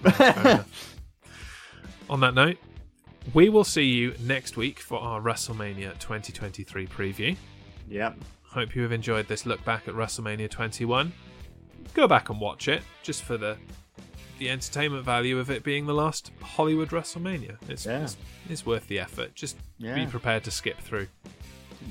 [0.43, 0.65] No.
[2.09, 2.57] On that note,
[3.33, 7.37] we will see you next week for our WrestleMania 2023 preview.
[7.89, 8.17] Yep.
[8.43, 11.13] Hope you have enjoyed this look back at WrestleMania 21.
[11.93, 13.57] Go back and watch it just for the
[14.43, 17.55] the entertainment value of it being the last Hollywood WrestleMania.
[17.69, 18.03] It's Yeah.
[18.03, 18.17] it's,
[18.49, 19.33] it's worth the effort.
[19.35, 21.07] Just be prepared to skip through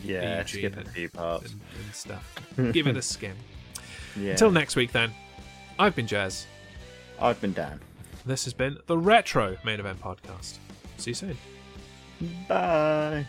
[0.05, 0.44] Yeah.
[0.44, 1.50] Skip a few parts.
[1.53, 2.34] and, and stuff.
[2.72, 3.36] Give it a skim.
[4.14, 4.32] Yeah.
[4.32, 5.11] Until next week, then.
[5.78, 6.46] I've been Jazz.
[7.18, 7.80] I've been Dan.
[8.26, 10.59] This has been the Retro Main Event Podcast.
[10.98, 11.38] See you soon.
[12.46, 13.26] Bye.